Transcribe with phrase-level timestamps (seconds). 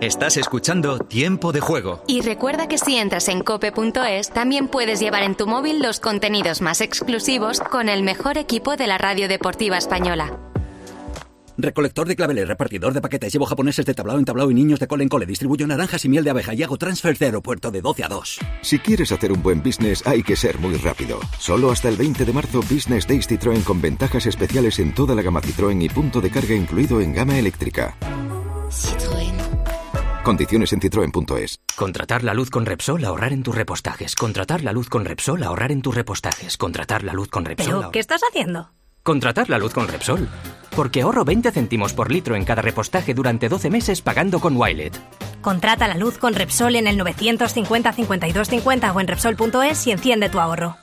[0.00, 2.02] Estás escuchando Tiempo de Juego.
[2.08, 6.60] Y recuerda que si entras en cope.es, también puedes llevar en tu móvil los contenidos
[6.60, 10.36] más exclusivos con el mejor equipo de la radio deportiva española.
[11.56, 14.88] Recolector de claveles, repartidor de paquetes, llevo japoneses de tablao en tablao y niños de
[14.88, 17.80] cole en cole, distribuyo naranjas y miel de abeja y hago transfer de aeropuerto de
[17.80, 18.40] 12 a 2.
[18.62, 21.20] Si quieres hacer un buen business hay que ser muy rápido.
[21.38, 25.22] Solo hasta el 20 de marzo Business Days Citroën con ventajas especiales en toda la
[25.22, 27.96] gama Citroën y punto de carga incluido en gama eléctrica.
[30.24, 31.60] Condiciones en citroen.es.
[31.76, 34.14] Contratar la luz con Repsol, ahorrar en tus repostajes.
[34.14, 36.56] Contratar la luz con Repsol, ahorrar en tus repostajes.
[36.56, 37.66] Contratar la luz con Repsol.
[37.66, 38.70] ¿Pero ahor- qué estás haciendo?
[39.02, 40.26] Contratar la luz con Repsol.
[40.74, 44.98] Porque ahorro 20 céntimos por litro en cada repostaje durante 12 meses pagando con Wilet.
[45.42, 50.30] Contrata la luz con Repsol en el 950 52 50 o en Repsol.es y enciende
[50.30, 50.76] tu ahorro.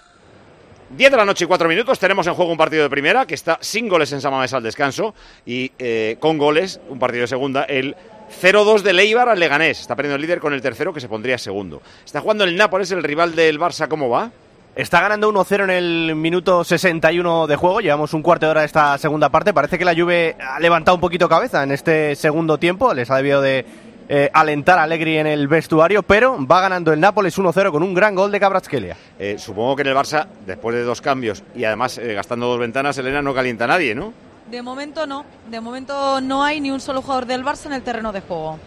[0.96, 3.34] 10 de la noche y 4 minutos, tenemos en juego un partido de primera que
[3.34, 7.64] está sin goles en Samamés al descanso y eh, con goles, un partido de segunda,
[7.64, 7.96] el
[8.42, 9.80] 0-2 de Leibar al Leganés.
[9.80, 11.82] Está perdiendo el líder con el tercero que se pondría segundo.
[12.06, 14.32] Está jugando el Nápoles, el rival del Barça, ¿cómo va?
[14.74, 17.82] Está ganando 1-0 en el minuto 61 de juego.
[17.82, 19.54] Llevamos un cuarto de hora de esta segunda parte.
[19.54, 22.94] Parece que la Juve ha levantado un poquito cabeza en este segundo tiempo.
[22.94, 23.66] Les ha debido de
[24.08, 27.94] eh, alentar a Allegri en el vestuario, pero va ganando el Nápoles 1-0 con un
[27.94, 28.96] gran gol de Cabratskelia.
[29.20, 32.60] Eh, supongo que en el Barça, después de dos cambios y además eh, gastando dos
[32.60, 34.14] ventanas, Elena no calienta a nadie, ¿no?
[34.52, 35.26] De momento no.
[35.50, 38.60] De momento no hay ni un solo jugador del Barça en el terreno de juego.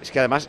[0.00, 0.48] Es que además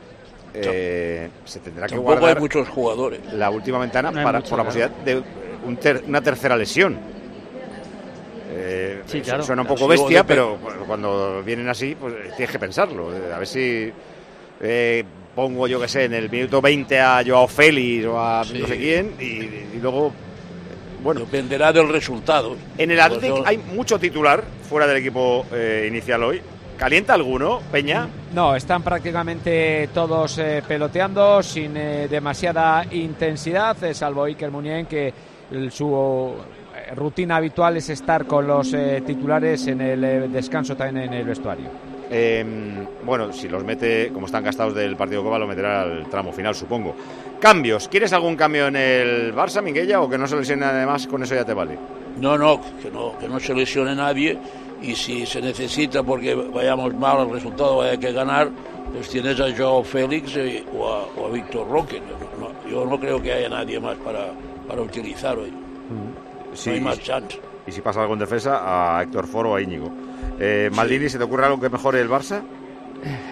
[0.54, 3.22] eh, se tendrá que guardar hay muchos jugadores.
[3.34, 4.90] la última ventana No para, mucho, por la claro.
[4.92, 6.98] posibilidad de un ter- una tercera lesión.
[8.56, 9.44] Eh, Sí, su- claro.
[9.44, 13.16] Suena un poco bestia, pero cu- cuando vienen así, pues eh, tienes que pensarlo.
[13.16, 13.92] Eh, A ver si
[14.62, 15.04] eh,
[15.36, 18.78] pongo, yo que sé, en el minuto 20 a Joao Félix o a no sé
[18.78, 19.24] quién y,
[19.76, 20.14] y luego...
[21.04, 22.56] Bueno, Dependerá del resultado.
[22.78, 26.42] en el Pues Athletic yo- hay mucho titular fuera del equipo eh, inicial hoy.
[26.78, 28.08] ¿Calienta alguno, Peña?
[28.34, 35.14] No, están prácticamente todos eh, peloteando sin eh, demasiada intensidad, eh, salvo Iker Munien, que
[35.52, 36.34] el- su
[36.76, 41.20] eh, rutina habitual es estar con los eh, titulares en el eh, descanso también en
[41.20, 41.66] el vestuario.
[42.10, 42.46] Eh,
[43.06, 46.54] bueno, si los mete, como están gastados del partido Copa, lo meterá al tramo final,
[46.56, 46.96] supongo.
[47.40, 47.88] Cambios.
[47.88, 51.08] ¿Quieres algún cambio en el Barça, Minguella, o que no se lesione además?
[51.08, 51.78] Con eso ya te vale.
[52.20, 54.38] No, no, que no, que no se lesione nadie
[54.82, 58.50] y si se necesita porque vayamos mal al resultado, vaya que ganar,
[58.94, 62.02] pues tienes a Joao Félix eh, o, a, o a Víctor Roque.
[62.40, 64.28] No, yo no creo que haya nadie más para,
[64.68, 65.52] para utilizar hoy.
[66.54, 67.40] Sí, no hay más chance.
[67.66, 69.90] Y si pasa algo en defensa, a Héctor Foro o a Íñigo.
[70.40, 72.42] Eh, Maldini, ¿se te ocurre algo que mejore el Barça?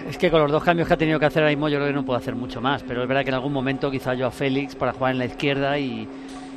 [0.08, 1.88] Es que con los dos cambios que ha tenido que hacer ahora mismo yo creo
[1.88, 4.26] que no puede hacer mucho más, pero es verdad que en algún momento quizá yo
[4.26, 6.06] a Félix para jugar en la izquierda y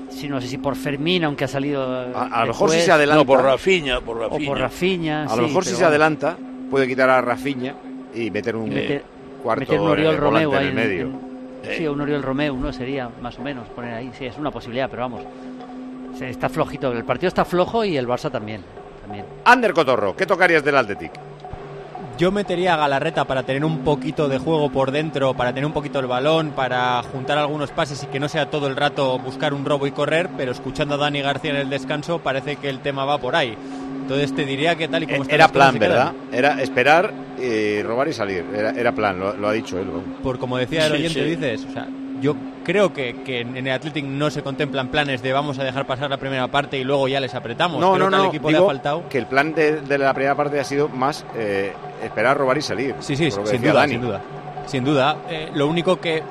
[0.09, 1.81] si no sé si por Fermín, aunque ha salido
[2.15, 3.21] A, a lo mejor si se adelanta.
[3.21, 6.37] No, por Rafinha, por o por Rafinha, A lo mejor si se adelanta,
[6.69, 7.73] puede quitar a Rafinha
[8.13, 9.03] y meter un Y meter-
[9.41, 11.05] cuarto meter un Oriol eh, Romeu ahí en el medio.
[11.63, 12.71] en- sí, un Oriol Romeu, ¿no?
[12.73, 14.11] Sería más o menos poner ahí.
[14.17, 15.21] Sí, es una posibilidad, pero vamos.
[16.17, 16.91] Se- Está flojito.
[16.91, 18.61] El partido está flojo y el Barça también.
[19.05, 19.25] También.
[19.45, 21.11] Ander Cotorro, ¿qué tocarías del Athletic?
[22.17, 25.73] Yo metería a Galarreta para tener un poquito de juego por dentro, para tener un
[25.73, 29.53] poquito el balón, para juntar algunos pases y que no sea todo el rato buscar
[29.53, 32.79] un robo y correr, pero escuchando a Dani García en el descanso parece que el
[32.79, 33.57] tema va por ahí.
[34.01, 36.13] Entonces te diría que tal y como están Era las cosas plan, ¿verdad?
[36.31, 38.45] Era esperar, eh, robar y salir.
[38.55, 39.87] Era, era plan, lo, lo ha dicho él.
[40.23, 41.29] Por como decía el Sí, oyente, sí.
[41.31, 41.87] dices, o sea,
[42.21, 45.85] yo creo que, que en el Athletic no se contemplan planes de vamos a dejar
[45.85, 47.79] pasar la primera parte y luego ya les apretamos.
[47.79, 48.29] No, Creo no, que al no.
[48.29, 49.07] equipo le ha faltado.
[49.09, 52.61] que el plan de, de la primera parte ha sido más eh, esperar, robar y
[52.61, 52.95] salir.
[52.99, 53.91] Sí, sí, sin duda, Dani.
[53.93, 54.21] sin duda.
[54.67, 55.17] Sin duda.
[55.29, 56.23] Eh, lo único que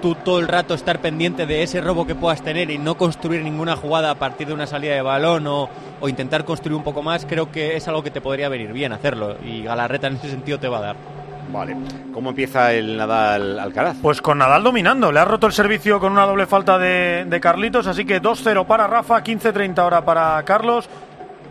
[0.00, 3.42] tú todo el rato estar pendiente de ese robo que puedas tener y no construir
[3.42, 5.68] ninguna jugada a partir de una salida de balón o,
[6.00, 8.92] o intentar construir un poco más, creo que es algo que te podría venir bien
[8.92, 9.36] hacerlo.
[9.44, 10.96] Y Galarreta en ese sentido te va a dar.
[11.50, 11.76] Vale.
[12.12, 13.96] ¿Cómo empieza el Nadal Alcaraz?
[14.00, 15.10] Pues con Nadal dominando.
[15.12, 18.66] Le ha roto el servicio con una doble falta de, de Carlitos, así que 2-0
[18.66, 20.88] para Rafa, 15-30 ahora para Carlos.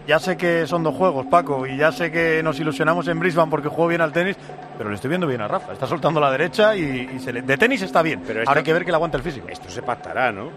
[0.08, 3.52] Ya sé que son dos juegos, Paco, y ya sé que nos ilusionamos en Brisbane
[3.52, 4.36] porque jugó bien al tenis,
[4.76, 5.74] pero le estoy viendo bien a Rafa.
[5.74, 8.22] Está soltando la derecha y, y se le- de tenis está bien.
[8.26, 9.48] Pero Ahora hay que ver que le aguanta el físico.
[9.48, 10.50] Esto se pactará, ¿no?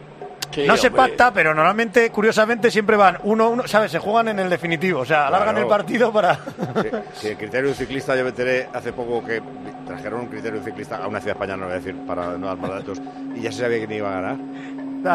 [0.53, 1.03] Sí, no se hombre.
[1.03, 3.91] pacta, pero normalmente, curiosamente, siempre van uno uno, ¿sabes?
[3.93, 5.67] Se juegan en el definitivo, o sea, alargan Claro.
[5.67, 6.35] el partido para.
[6.37, 9.43] Sí, sí, el criterio ciclista, yo me enteré hace poco que
[9.87, 12.57] trajeron un criterio ciclista a una ciudad española, no voy a decir para no dar
[12.57, 13.01] más datos,
[13.35, 14.37] y ya se sabía quién iba a ganar.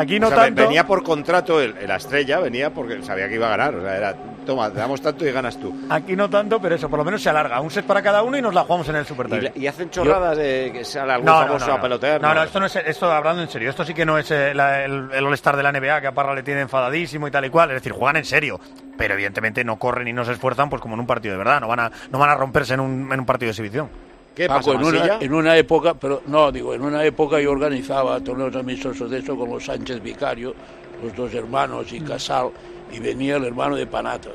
[0.02, 0.62] Aquí no O sea, tanto.
[0.62, 3.74] Venía por contrato el, la estrella, venía porque sabía que iba a ganar.
[3.76, 4.16] O sea, era,
[4.50, 5.74] toma, te damos tanto y ganas tú.
[5.90, 7.62] Aquí no tanto, pero eso, por lo menos se alarga.
[7.62, 10.38] Un set para cada uno y nos la jugamos en el Super Y, hacen chorradas
[10.38, 12.22] de que sale algún No, no, famoso no, a pelotear.
[12.22, 14.54] No, no, esto no es, esto hablando en serio, esto sí que no es eh,
[14.56, 17.46] la- el, el All-Star de la NBA que a Parra le tiene enfadadísimo y tal
[17.46, 18.60] y cual, es decir, juegan en serio,
[18.98, 21.62] pero evidentemente no corren y no se esfuerzan pues como en un partido de verdad,
[21.62, 23.90] no van a, no van a romperse en un, en un partido de exhibición.
[24.36, 25.18] ¿Qué Paco, pasa, en una, Masilla?
[25.22, 29.36] en una época, pero no, digo, en una época yo organizaba torneos amistosos de eso
[29.38, 30.56] con los Sánchez Vicario,
[31.04, 32.50] los dos hermanos y Casal,
[32.92, 34.34] y venía el hermano de Panatas.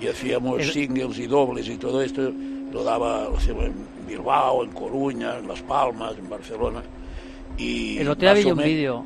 [0.00, 2.30] Y hacíamos El- singles y dobles y todo esto,
[2.72, 3.74] lo daba lo hacíamos en
[4.06, 6.82] Bilbao, en Coruña, en Las Palmas, en Barcelona.
[7.56, 9.04] Y El otro o un vídeo.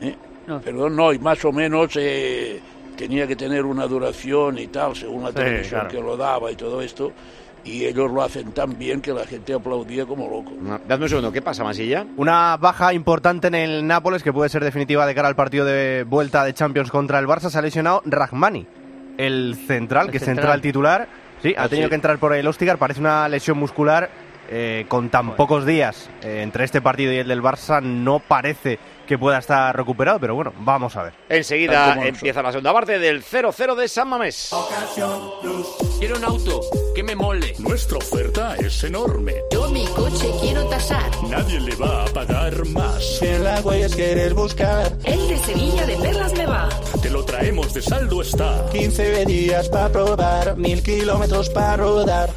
[0.00, 0.14] ¿Eh?
[0.46, 0.60] No.
[0.60, 2.60] Perdón, no, y más o menos eh,
[2.96, 5.88] tenía que tener una duración y tal, según la Sí, televisión claro.
[5.88, 7.12] que lo daba y todo esto,
[7.66, 10.52] y ellos lo hacen tan bien que la gente aplaudía como loco.
[10.60, 12.06] No, Dadme un segundo, ¿qué pasa, Masilla?
[12.16, 16.04] Una baja importante en el Nápoles que puede ser definitiva de cara al partido de
[16.04, 17.50] vuelta de Champions contra el Barça.
[17.50, 18.66] Se ha lesionado Rahmani,
[19.18, 20.44] el central, El que es central.
[20.44, 21.08] central titular.
[21.42, 21.90] Sí, ha Ah, tenido sí.
[21.90, 22.78] que entrar por el Ostigar.
[22.78, 24.08] Parece una lesión muscular
[24.48, 27.82] eh, con tan pocos días eh, entre este partido y el del Barça.
[27.82, 31.14] No parece que pueda estar recuperado, pero bueno, vamos a ver.
[31.28, 34.50] Enseguida empieza la segunda parte del 0-0 de San Mamés.
[35.98, 36.60] Quiero un auto
[36.94, 37.54] que me mole.
[37.58, 39.34] Nuestra oferta es enorme.
[39.50, 41.10] Yo mi coche quiero tasar.
[41.28, 43.18] Nadie le va a pagar más.
[43.18, 44.92] Si en la huellas quieres buscar.
[45.04, 46.68] El de Sevilla de Perlas me va.
[47.00, 48.66] Te lo traemos de saldo está.
[48.72, 52.30] 15 días para probar, mil kilómetros para rodar.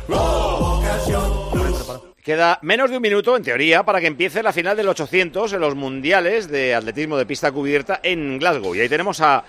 [2.29, 5.59] Queda menos de un minuto, en teoría, para que empiece la final del 800 en
[5.59, 8.75] los mundiales de atletismo de pista cubierta en Glasgow.
[8.75, 9.43] Y ahí tenemos a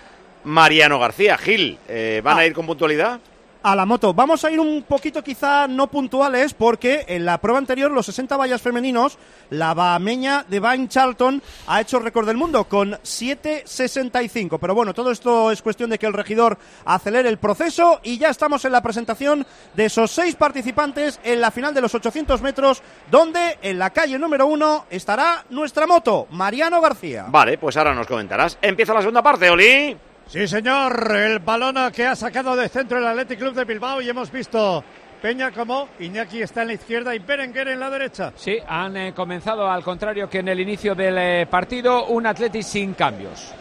[0.44, 1.37] Mariano García.
[1.37, 3.21] Gil, eh, ¿van a ir con puntualidad?
[3.62, 4.15] A la moto.
[4.15, 8.37] Vamos a ir un poquito quizá no puntuales porque en la prueba anterior, los 60
[8.37, 9.19] vallas femeninos,
[9.51, 14.59] la bahameña de Van Charlton ha hecho récord del mundo con 7.65.
[14.61, 18.29] Pero bueno, todo esto es cuestión de que el regidor acelere el proceso y ya
[18.29, 22.83] estamos en la presentación de esos seis participantes en la final de los 800 metros
[23.11, 27.27] donde en la calle número uno estará nuestra moto, Mariano García.
[27.29, 28.59] Vale, pues ahora nos comentarás.
[28.62, 30.10] Empieza la segunda parte, Oli.
[30.31, 34.09] Sí, señor, el balón que ha sacado de centro el Athletic Club de Bilbao y
[34.09, 34.85] hemos visto
[35.21, 38.32] Peña como Iñaki está en la izquierda y Berenguer en la derecha.
[38.37, 42.62] Sí, han eh, comenzado al contrario que en el inicio del eh, partido, un Atleti
[42.62, 43.53] sin cambios.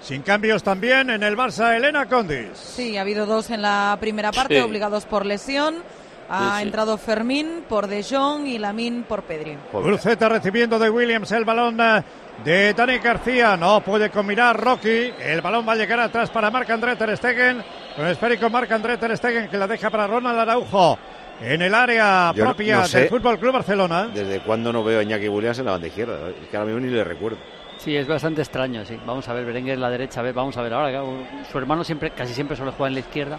[0.00, 2.56] Sin cambios también en el Barça, Elena Condis.
[2.56, 4.60] Sí, ha habido dos en la primera parte, Sí.
[4.60, 5.82] obligados por lesión.
[6.28, 6.62] Ha Sí, sí.
[6.62, 9.56] entrado Fermín por De Jong y Lamin por Pedri.
[9.70, 12.02] Cruceta recibiendo de Williams el balón eh,
[12.44, 13.56] de Dani García.
[13.56, 15.12] No puede combinar Rocky.
[15.20, 17.62] El balón va a llegar atrás para Marc André Ter Stegen.
[17.96, 20.98] Con esférico Marc André Ter Stegen que la deja para Ronald Araujo.
[21.40, 23.00] En el área Yo propia no sé.
[23.00, 24.08] del Fútbol Club Barcelona.
[24.14, 26.28] ¿Desde cuándo no veo a Iñaki Williams en la banda izquierda?
[26.40, 27.38] Es que ahora mismo ni le recuerdo.
[27.78, 28.96] Sí, es bastante extraño, sí.
[29.04, 31.02] Vamos a ver, Berenguer en la derecha, a ver, vamos a ver ahora.
[31.50, 33.38] su hermano siempre, casi siempre suele jugar en la izquierda.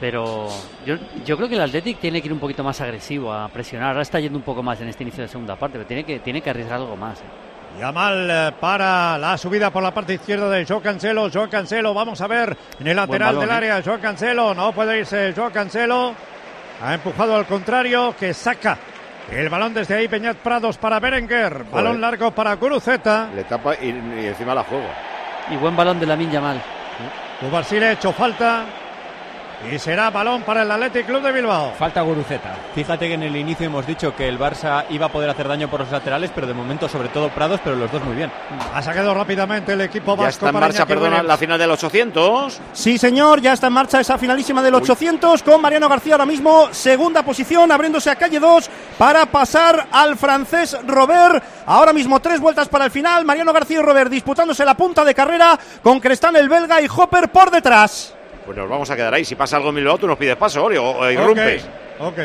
[0.00, 0.46] Pero
[0.86, 3.88] yo, yo creo que el Athletic tiene que ir un poquito más agresivo a presionar.
[3.90, 6.20] Ahora está yendo un poco más en este inicio de segunda parte, pero tiene que,
[6.20, 7.18] tiene que arriesgar algo más.
[7.20, 7.24] eh.
[7.80, 11.28] Yamal eh, para la subida por la parte izquierda de Joao Cancelo.
[11.32, 13.52] Joao Cancelo, vamos a ver en el lateral balón, del ¿eh?
[13.52, 13.82] área.
[13.82, 16.14] Joao Cancelo, no puede irse Joao Cancelo.
[16.82, 18.78] Ha empujado al contrario, que saca
[19.32, 20.06] el balón desde ahí.
[20.08, 21.64] Peñat Prados para Berenguer.
[21.64, 23.30] Balón largo para Guruceta.
[23.34, 24.94] Le tapa y, y encima la juega.
[25.50, 26.62] Y buen balón de la Yamal.
[27.40, 28.64] Cubarsí le ha hecho falta.
[29.66, 31.72] Y será balón para el Athletic Club de Bilbao.
[31.76, 32.54] Falta Guruceta.
[32.74, 35.68] Fíjate que en el inicio hemos dicho que el Barça iba a poder hacer daño
[35.68, 38.30] por los laterales, pero de momento sobre todo Prados, pero los dos muy bien.
[38.72, 41.70] Ha sacado rápidamente el equipo vasco Ya está en para marcha, perdona, la final del
[41.70, 42.60] 800.
[42.72, 46.68] Sí, señor, ya está en marcha esa finalísima del 800 con Mariano García ahora mismo,
[46.70, 51.42] segunda posición, abriéndose a calle 2 para pasar al francés Robert.
[51.66, 55.14] Ahora mismo tres vueltas para el final, Mariano García y Robert disputándose la punta de
[55.14, 58.14] carrera con Crestán el belga y Hopper por detrás.
[58.48, 59.26] Pues nos vamos a quedar ahí.
[59.26, 61.66] Si pasa algo en Bilbao, tú nos pides paso, Oli, o, irrumpes.
[61.98, 62.18] Ok.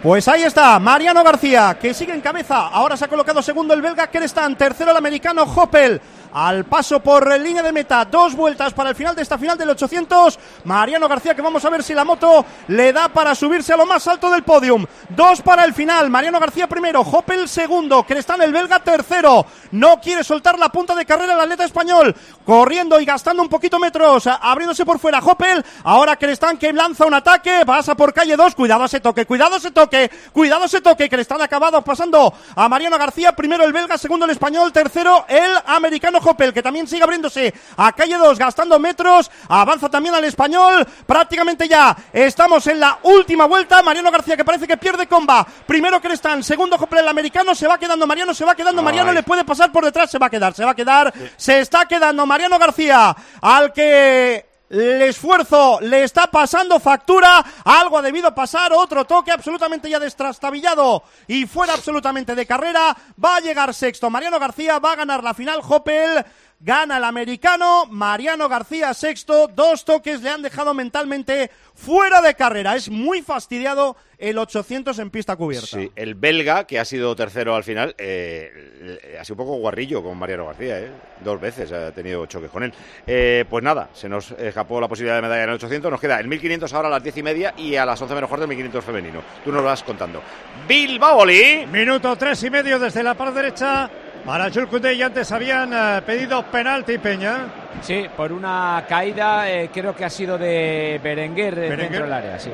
[0.00, 2.68] Pues ahí está, Mariano García, que sigue en cabeza.
[2.68, 6.00] Ahora se ha colocado segundo el belga Crestán, tercero el americano Hoppel.
[6.36, 8.04] Al paso por línea de meta.
[8.04, 10.38] Dos vueltas para el final de esta final del 800.
[10.64, 13.86] Mariano García, que vamos a ver si la moto le da para subirse a lo
[13.86, 14.84] más alto del podium.
[15.08, 16.10] Dos para el final.
[16.10, 19.46] Mariano García primero, Hoppel segundo, Crestán el belga tercero.
[19.70, 22.14] No quiere soltar la punta de carrera el atleta español.
[22.44, 25.20] Corriendo y gastando un poquito metros, abriéndose por fuera.
[25.20, 28.54] Hoppel, ahora Crestán que lanza un ataque, pasa por calle 2.
[28.54, 31.08] Cuidado ese toque, cuidado ese toque, cuidado ese toque.
[31.08, 33.32] Crestán acabado pasando a Mariano García.
[33.32, 37.92] Primero el belga, segundo el español, tercero el americano Hoppel, que también sigue abriéndose a
[37.92, 39.30] calle 2, gastando metros.
[39.48, 40.86] Avanza también al español.
[41.06, 43.82] Prácticamente ya estamos en la última vuelta.
[43.82, 45.46] Mariano García que parece que pierde comba.
[45.66, 47.54] Primero Crestán, segundo Hoppel el americano.
[47.54, 49.12] Se va quedando Mariano, se va quedando Mariano.
[49.12, 51.12] Le puede pasar por detrás, se va a quedar, se va a quedar.
[51.36, 58.02] Se está quedando Mariano García, al que el esfuerzo le está pasando factura, algo ha
[58.02, 63.72] debido pasar, otro toque absolutamente ya destrastabillado y fuera absolutamente de carrera, va a llegar
[63.72, 64.10] sexto.
[64.10, 65.60] Mariano García, va a ganar la final.
[65.66, 66.24] Hoppel,
[66.60, 72.76] gana el americano, Mariano García sexto, dos toques le han dejado mentalmente fuera de carrera,
[72.76, 75.66] es muy fastidiado el 800 en pista cubierta.
[75.66, 80.02] Sí, el belga, que ha sido tercero al final, eh, ha sido un poco guarrillo
[80.02, 80.90] con Mariano García, ¿eh?
[81.22, 82.72] dos veces ha tenido choques con él.
[83.06, 86.18] Eh, pues nada, se nos escapó la posibilidad de medalla en el 800, nos queda
[86.18, 88.48] el 1500 ahora a las 10 y media y a las 11 menos cuarto el
[88.48, 89.22] 1500 femenino.
[89.44, 90.22] Tú nos lo vas contando.
[90.66, 91.66] Bilbao, Oli.
[91.66, 93.90] Minuto tres y medio desde la parte derecha
[94.26, 97.46] para Koundé y antes habían eh, pedido penalti Peña.
[97.80, 101.78] Sí, por una caída, eh, creo que ha sido de Berenguer, Berenguer.
[101.78, 102.50] dentro del área, sí.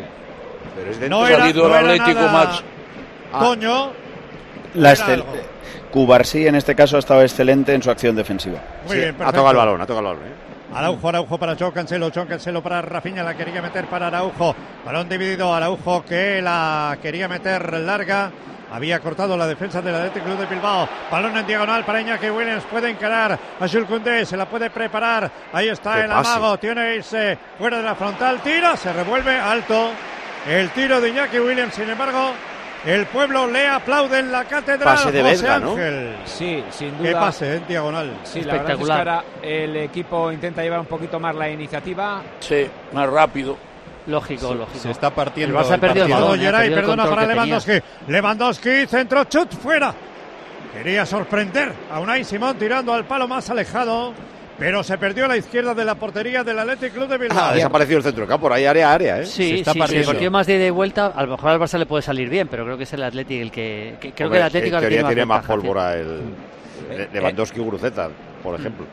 [0.76, 2.62] Pero es No Ha era, salido no el Atlético nada Max.
[3.38, 3.92] Toño.
[4.74, 4.94] La.
[5.90, 8.58] Cubarsí en este caso ha estado excelente en su acción defensiva.
[8.86, 9.32] Muy bien, ha perfecto.
[9.32, 10.30] tocado el balón, ha tocado el balón.
[10.30, 10.34] ¿eh?
[10.74, 14.56] Araujo, Araujo para Joe Cancelo, Joe Cancelo para Rafinha, la quería meter para Araujo.
[14.86, 18.30] Balón dividido, Araujo que la quería meter larga.
[18.72, 20.88] Había cortado la defensa del Athletic Club de Bilbao.
[21.10, 22.64] Balón en diagonal para Iñaki Williams.
[22.64, 24.24] Puede encarar a Jules Koundé.
[24.24, 25.30] Se la puede preparar.
[25.52, 26.30] Ahí está ¡Qué el pase!
[26.30, 26.58] amago.
[26.58, 28.40] Tiene irse fuera de la frontal.
[28.40, 28.74] Tira.
[28.76, 29.90] Se revuelve alto.
[30.48, 31.74] El tiro de Iñaki Williams.
[31.74, 32.32] Sin embargo,
[32.86, 34.84] el pueblo le aplaude en la cátedra.
[34.86, 35.72] Pase de José ¿no?
[35.72, 36.16] Ángel.
[36.24, 37.08] Sí, sin duda.
[37.08, 38.16] Qué pase en diagonal.
[38.24, 42.22] Sí, la verdad es que ahora el equipo intenta llevar un poquito más la iniciativa.
[42.40, 43.71] Sí, más rápido.
[44.06, 44.78] Lógico, Se- lógico.
[44.78, 45.56] Se está partiendo.
[45.58, 46.28] El Barça ha el perdido el partido.
[46.30, 46.40] balón.
[46.44, 47.44] Geray, perdona para que tenía.
[47.44, 47.72] Lewandowski.
[48.08, 49.94] Lewandowski, centro, chut, fuera.
[50.74, 54.12] Quería sorprender a Unai Simón tirando al palo más alejado,
[54.58, 57.44] pero se perdió a la izquierda de la portería del Athletic Club de Bilbao.
[57.50, 59.20] Ha desaparecido el centro campo, por ahí área a área.
[59.20, 59.26] ¿eh?
[59.26, 60.04] Sí, está sí, partiendo.
[60.04, 62.02] sí, el partido más de ida y vuelta, a lo mejor al Barça le puede
[62.02, 64.46] salir bien, pero creo que es el Atlético el que, que- creo Hombre, que el
[64.46, 66.20] Atlético en teoría tiene más ventaja, pólvora el
[66.90, 68.08] Eh, Lewandowski y Guruceta,
[68.42, 68.86] por ejemplo.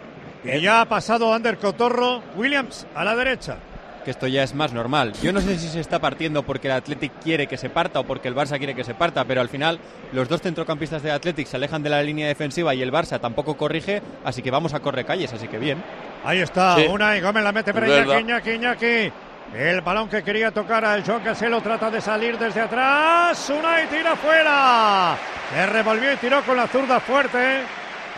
[0.44, 3.56] Y ya ha pasado Ander Cotorro, Williams a la derecha.
[4.04, 5.14] Que esto ya es más normal.
[5.22, 8.04] Yo no sé si se está partiendo porque el Athletic quiere que se parta o
[8.06, 9.80] porque el Barça quiere que se parta, pero al final
[10.14, 13.58] los dos centrocampistas de Athletic se alejan de la línea defensiva y el Barça tampoco
[13.58, 15.84] corrige, así que vamos a correr calles, así que bien.
[16.24, 16.86] Ahí está, Sí.
[16.90, 18.22] Unai Gómez la mete para Iñaki.
[18.22, 19.12] Iñaki, Iñaki.
[19.56, 23.50] El balón que quería tocar a Joan Cancelo trata de salir desde atrás.
[23.50, 25.18] Unai tira fuera.
[25.54, 27.62] Se revolvió y tiró con la zurda fuerte.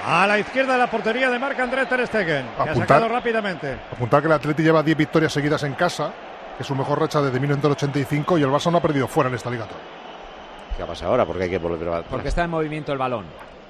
[0.06, 2.46] A la izquierda de la portería de Marc André Ter Stegen.
[2.46, 2.88] Que ha Apuntar.
[2.88, 3.78] sacado rápidamente.
[3.92, 6.12] Apuntar que el Atleti lleva 10 victorias seguidas en casa,
[6.58, 9.36] que es su mejor racha desde 1985 y el Barça no ha perdido fuera en
[9.36, 9.68] esta liga.
[10.76, 11.26] ¿Qué ha pasado ahora?
[11.26, 12.02] Porque hay que volver a.
[12.04, 13.26] Porque está en movimiento el balón.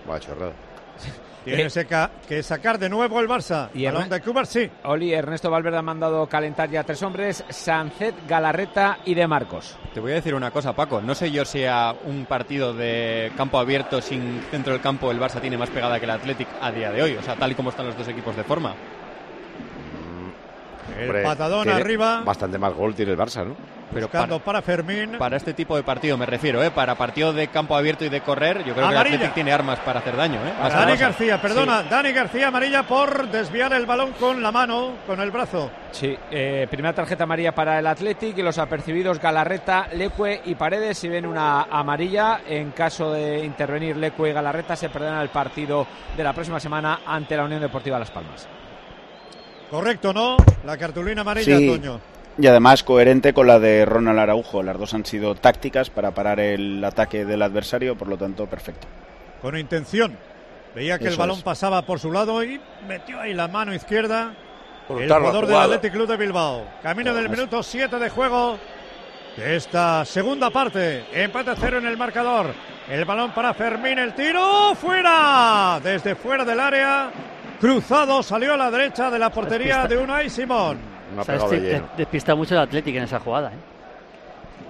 [0.07, 0.51] Vaya chorrada.
[1.43, 3.69] Tiene seca- que sacar de nuevo el Barça.
[3.73, 4.69] Y balón de Cubar, sí.
[4.83, 9.75] Oli, Ernesto Valverde ha mandado calentar ya tres hombres, Sancet, Galarreta y De Marcos.
[9.93, 11.01] Te voy a decir una cosa, Paco.
[11.01, 15.19] No sé yo si a un partido de campo abierto sin centro del campo el
[15.19, 17.15] Barça tiene más pegada que el Athletic a día de hoy.
[17.15, 18.75] O sea, tal y como están los dos equipos de forma.
[20.97, 22.21] El Hombre, patadón arriba.
[22.23, 23.55] Bastante más gol tiene el Barça, ¿no?
[23.93, 25.17] Pero Buscando para Fermín.
[25.17, 26.71] Para este tipo de partido me refiero, ¿eh?
[26.71, 28.97] Para partido de campo abierto y de correr, yo creo que el.
[29.01, 30.53] Athletic tiene armas para hacer daño, ¿eh?
[30.59, 30.95] Más Dani.
[30.97, 31.87] García, perdona, Sí.
[31.89, 35.69] Dani García amarilla por desviar el balón con la mano, con el brazo.
[35.91, 40.97] Sí, eh, primera tarjeta amarilla para el Athletic y los apercibidos Galarreta, Leque y Paredes.
[40.97, 45.85] Si ven una amarilla, en caso de intervenir Leque y Galarreta, se perderán el partido
[46.15, 48.47] de la próxima semana ante la Unión Deportiva Las Palmas.
[49.69, 50.37] Correcto, ¿no?
[50.65, 51.67] La cartulina amarilla, Sí.
[51.67, 51.99] Toño.
[52.41, 54.63] Y además coherente con la de Ronald Araujo.
[54.63, 58.87] Las dos han sido tácticas para parar el ataque del adversario, por lo tanto, perfecto.
[59.43, 60.17] Con intención.
[60.73, 61.43] Veía que el balón es.
[61.43, 64.33] pasaba por su lado y metió ahí la mano izquierda.
[64.89, 65.55] El jugador del.
[65.55, 66.65] Athletic Club de Bilbao.
[66.81, 68.57] Camino del minuto 7 de juego
[69.37, 71.05] de esta segunda parte.
[71.13, 72.55] Empate a cero en el marcador.
[72.89, 75.79] El balón para Fermín, el tiro fuera.
[75.83, 77.11] Desde fuera del área.
[77.59, 81.00] Cruzado, salió a la derecha de la portería de Unai Simón.
[81.19, 81.87] Ha pegado de lleno.
[81.97, 83.51] despista mucho el Atlético en esa jugada.
[83.51, 83.57] ¿eh?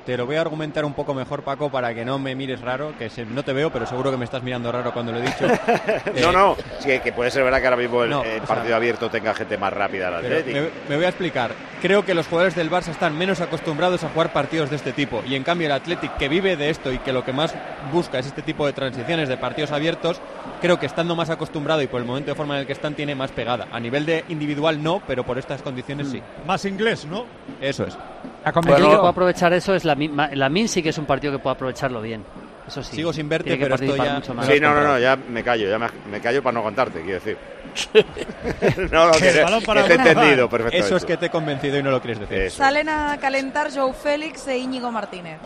[0.05, 2.93] Te lo voy a argumentar un poco mejor, Paco, para que no me mires raro,
[2.97, 5.21] que se- no te veo, pero seguro que me estás mirando raro cuando lo he
[5.21, 5.45] dicho.
[6.05, 8.45] Eh, No, no, sí, que- puede ser verdad que ahora mismo el, No, el o
[8.45, 10.57] sea, partido abierto tenga gente más rápida al Atlético.
[10.59, 11.51] me, me voy a explicar.
[11.81, 15.21] Creo que los jugadores del Barça están menos acostumbrados a jugar partidos de este tipo.
[15.27, 17.53] Y en cambio el Athletic, que vive de esto y que lo que más
[17.91, 20.19] busca es este tipo de transiciones de partidos abiertos,
[20.61, 22.95] creo que estando más acostumbrado y por el momento de forma en el que están,
[22.95, 23.67] tiene más pegada.
[23.71, 26.21] A nivel de individual no, pero por estas condiciones sí.
[26.47, 27.25] Más inglés, ¿no?
[27.61, 27.97] Eso es.
[28.45, 29.95] El que puede aprovechar eso es la.
[30.33, 32.23] La Min sí que es un partido que puede aprovecharlo bien.
[32.67, 32.95] Eso sí.
[32.95, 34.45] Sigo sin verte, Tiene que pero esto participar ya- mucho más.
[34.47, 37.19] Sí, no, no, no, ya me callo, ya me, me callo para no aguantarte, quiero
[37.19, 37.37] decir.
[38.91, 39.11] no,
[39.43, 40.77] balón para que te he entendido perfectamente.
[40.87, 42.51] Eso es que te he convencido y no lo quieres decir.
[42.51, 45.37] Salen a calentar Joe Félix e Íñigo Martínez.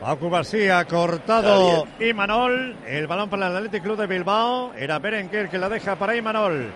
[0.00, 2.76] Paco García cortado Imanol.
[2.86, 4.72] El balón para el Athletic Club de Bilbao.
[4.74, 6.70] Era Berenguer que la deja para Imanol.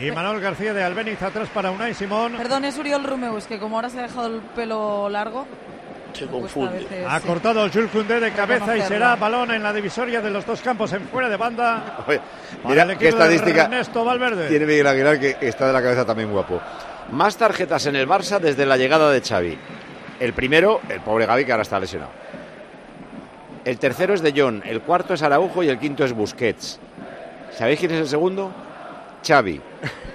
[0.00, 2.34] Imanol García de Albeniz atrás para Unai Simón.
[2.36, 5.46] Perdón, es Uriol Rumeus, que como ahora se ha dejado el pelo largo.
[6.12, 6.86] Se confunde.
[7.08, 10.60] Ha cortado Jules Koundé de cabeza y será balón en la divisoria de los dos
[10.60, 12.04] campos en fuera de banda.
[12.06, 12.20] Oye,
[12.64, 14.48] mira qué estadística Ernesto Valverde.
[14.48, 16.60] tiene Miguel Aguilar que está de la cabeza también guapo.
[17.10, 19.58] Más tarjetas en el Barça desde la llegada de Xavi.
[20.20, 22.12] El primero, el pobre Gavi, que ahora está lesionado.
[23.64, 26.78] El tercero es de John, el cuarto es Araujo y el quinto es Busquets.
[27.52, 28.52] ¿Sabéis quién es el segundo?
[29.26, 29.60] Xavi.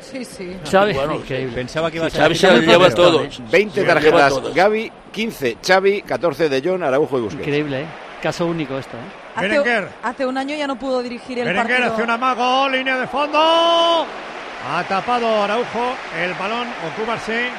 [0.01, 0.58] Sí, sí.
[0.70, 1.56] Xavi, Bueno, increíble.
[1.56, 3.51] Pensaba que iba a Sí, ser Xavi se las lleva todos.
[3.51, 4.54] 20 Se las lleva tarjetas.
[4.56, 7.48] Gavi, 15 Xavi, 14 de John, Araujo y Busquets.
[7.48, 7.86] Increíble, ¿eh?
[8.22, 9.00] Caso único esto, ¿eh?
[9.36, 9.88] Hace, Berenguer.
[10.04, 11.94] hace un año ya no pudo dirigir el Berenguer partido.
[11.94, 13.39] hace un amago, línea de fondo.
[13.39, 15.94] Ha tapado Araujo.
[16.22, 17.50] El balón ocuparse.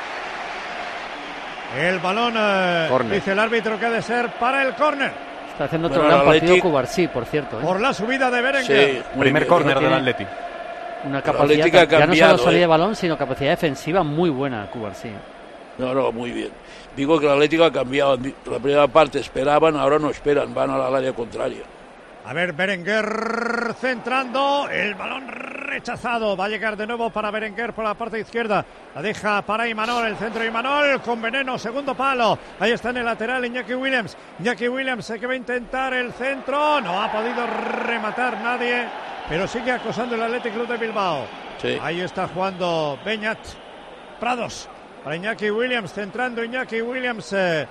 [1.79, 5.13] El balón, eh, dice el árbitro que ha de ser para el córner.
[5.53, 7.59] Está haciendo otro Bueno, gran el partido Cubarsí, por cierto.
[7.61, 7.63] ¿eh?
[7.63, 9.05] Por la subida de Sí, Berenguer.
[9.15, 9.49] muy Primer bien.
[9.49, 10.27] córner del Atleti.
[11.05, 12.61] Una capacidad, ya no solo salida ¿eh?
[12.61, 15.11] de balón, sino capacidad defensiva muy buena Cubarsí.
[15.79, 16.51] No, no, muy bien.
[16.95, 18.19] Digo que el Atlético ha cambiado.
[18.47, 21.63] La primera parte esperaban, ahora no esperan, van al área contraria.
[22.27, 24.69] A ver, Berenguer centrando.
[24.71, 26.37] El balón rechazado.
[26.37, 28.65] Va a llegar de nuevo para Berenguer por la parte izquierda.
[28.95, 30.07] La deja para Imanol.
[30.07, 31.59] El centro de Imanol con veneno.
[31.59, 32.39] Segundo palo.
[32.59, 34.17] Ahí está en el lateral Iñaki Williams.
[34.39, 36.81] Iñaki Williams que va a intentar el centro.
[36.83, 37.47] No ha podido
[37.87, 38.87] rematar nadie.
[39.31, 41.25] Pero sigue acosando el Athletic Club de Bilbao.
[41.63, 41.79] Sí.
[41.81, 43.39] Ahí está jugando Beñat
[44.19, 44.69] Prados.
[45.05, 45.93] Para Iñaki Williams.
[45.93, 47.33] Centrando Iñaki Williams.
[47.33, 47.67] eh,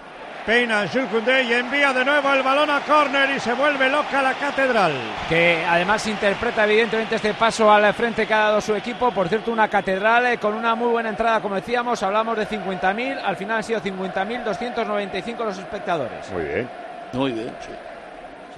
[0.46, 3.90] peina a Jules Koundé y envía de nuevo el balón a córner y se vuelve
[3.90, 4.94] loca la catedral.
[5.28, 9.12] que además interpreta evidentemente este paso al frente que ha dado su equipo.
[9.12, 13.20] Por cierto, una catedral eh, con una muy buena entrada, como decíamos, hablamos de 50.000,
[13.22, 16.32] al final han sido 50.295 los espectadores.
[16.32, 16.70] Muy bien.
[17.12, 17.72] Muy bien, sí.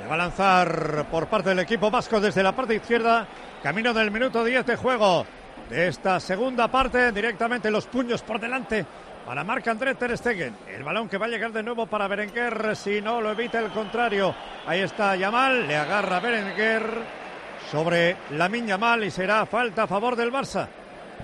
[0.02, 3.28] Se va a lanzar por parte del equipo vasco desde la parte izquierda,
[3.62, 5.28] camino del minuto 10 de juego
[5.70, 8.84] de esta segunda parte, directamente los puños por delante
[9.28, 10.58] para Marc André Ter Stegen.
[10.68, 13.70] El balón que va a llegar de nuevo para Berenguer, si no lo evita el
[13.70, 14.34] contrario.
[14.66, 16.84] Ahí está Yamal, le agarra Berenguer
[17.70, 20.68] sobre la Yamal y será falta a favor del Barça.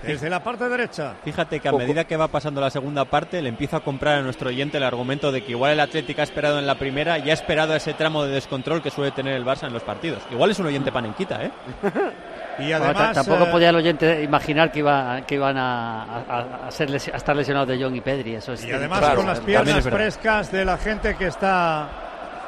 [0.06, 1.14] Desde la parte derecha.
[1.24, 4.22] Fíjate que a medida que va pasando la segunda parte le empiezo a comprar a
[4.22, 7.30] nuestro oyente el argumento de que igual el Atlético ha esperado en la primera y
[7.30, 10.22] ha esperado ese tramo de descontrol que suele tener el Barça en los partidos.
[10.32, 11.52] Igual es un oyente panenquita, ¿eh?
[12.60, 12.96] Y además.
[12.96, 16.90] ta- tampoco eh, podía el oyente imaginar que, iba, que iban a, a- a ser
[16.90, 18.34] lesi- a estar lesionados de John y Pedri.
[18.34, 21.88] Eso es Y además claro, con las piernas frescas de la gente que está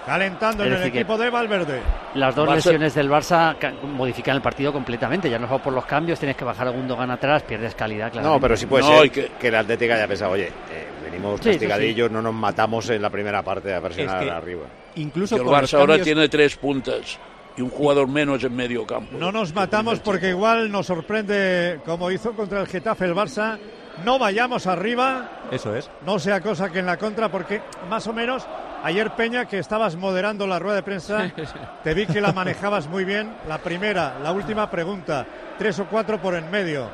[0.06, 1.82] calentando Es en el equipo de Valverde.
[2.16, 5.30] Las dos Va a ser- lesiones del Barça ca- modifican el partido completamente.
[5.30, 8.28] Ya no solo por los cambios, tienes que bajar a Gundogan atrás, pierdes calidad, claro.
[8.30, 9.32] No, pero sí puede No, ser y que...
[9.40, 13.10] que- el Atlético haya pensado, oye, eh, venimos Sí, castigadillos, no nos matamos en la
[13.10, 14.64] primera parte a presionar Es que- arriba.
[14.96, 17.20] Incluso el Barça ahora cambios- tiene tres puntas
[17.58, 19.18] y un jugador menos en medio campo.
[19.18, 23.58] No nos matamos porque igual nos sorprende como hizo contra el Getafe el Barça.
[24.04, 25.90] No vayamos arriba, Eso es.
[26.06, 28.46] no sea cosa que en la contra, porque más o menos
[28.84, 31.32] ayer Peña, que estabas moderando la rueda de prensa,
[31.84, 33.34] te vi que la manejabas muy bien.
[33.48, 35.26] La primera, la última pregunta,
[35.58, 36.90] tres o cuatro por en medio.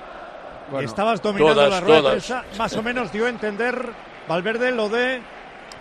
[0.71, 2.27] Bueno, estabas dominando todas, la rueda todas.
[2.27, 3.87] de prensa, más o menos dio a entender
[4.27, 5.21] Valverde lo de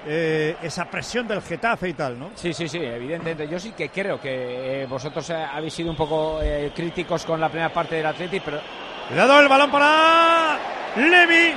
[0.07, 2.31] eh, esa presión del Getafe y tal, ¿no?
[2.35, 3.49] Sí, sí, sí, evidentemente.
[3.49, 7.41] Yo sí que creo que eh, vosotros eh, habéis sido un poco eh, críticos con
[7.41, 8.61] la primera parte del Atleti, pero
[9.09, 10.59] Cuidado el balón para
[10.97, 11.55] Levi.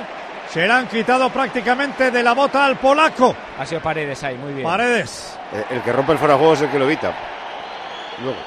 [0.48, 3.34] Se le han quitado prácticamente de la bota al polaco.
[3.58, 4.64] ha sido Paredes ahí, muy bien.
[4.64, 5.38] Paredes.
[5.52, 7.12] Eh, El que rompe el fuera de juego es el que lo evita.
[8.22, 8.38] Luego.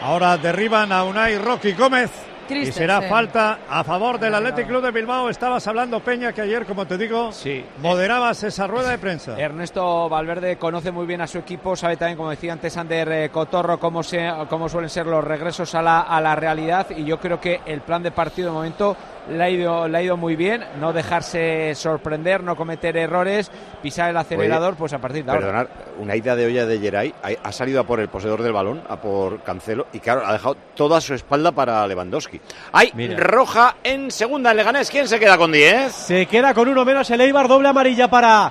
[0.00, 2.10] Ahora derriban a Unai Rocky Gómez.
[2.48, 5.30] Y será falta a favor del Athletic Club de Bilbao.
[5.30, 7.30] Estabas hablando, Peña, que ayer, como te digo,
[7.78, 9.38] moderabas esa rueda de prensa.
[9.40, 13.30] Ernesto Valverde conoce muy bien a su equipo, sabe también, como decía antes Ander eh,
[13.30, 17.18] Cotorro, cómo, se, cómo suelen ser los regresos a la, a la realidad y yo
[17.18, 18.96] creo que el plan de partido de momento
[19.30, 23.50] le ha, ido, le ha ido muy bien, no dejarse sorprender, no cometer errores,
[23.82, 25.46] pisar el acelerador, pues a partir de ahora.
[25.46, 28.52] Perdonar, una idea de olla de Geray ha, ha salido a por el poseedor del
[28.52, 32.40] balón, a por Cancelo, y claro, ha dejado toda su espalda para Lewandowski.
[32.72, 34.90] Hay roja en segunda en Leganés.
[34.90, 35.92] ¿Quién se queda con 10?
[35.92, 38.50] Se queda con uno menos el Eibar, doble amarilla para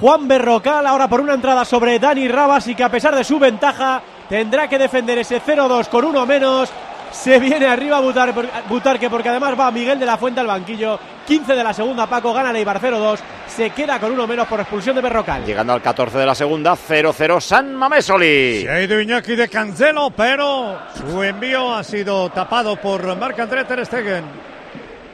[0.00, 3.38] Juan Berrocal, ahora por una entrada sobre Dani Rabas y que a pesar de su
[3.38, 6.70] ventaja tendrá que defender ese 0-2 con uno menos.
[7.10, 8.32] Se viene arriba Butar,
[8.68, 10.98] Butarque porque además va Miguel de la Fuente al banquillo.
[11.26, 13.18] 15 de la segunda, Paco gana el Eibar 0-2.
[13.46, 15.44] Se queda con uno menos por expulsión de Berrocal.
[15.44, 18.62] Llegando al 14 de la segunda, 0-0 San Mamésoli.
[18.62, 23.84] Se ha ido Iñaki de Cancelo, pero su envío ha sido tapado por Marc-André Ter
[23.84, 24.24] Stegen.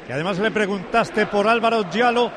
[0.07, 2.31] Que además le preguntaste por Álvaro Giallo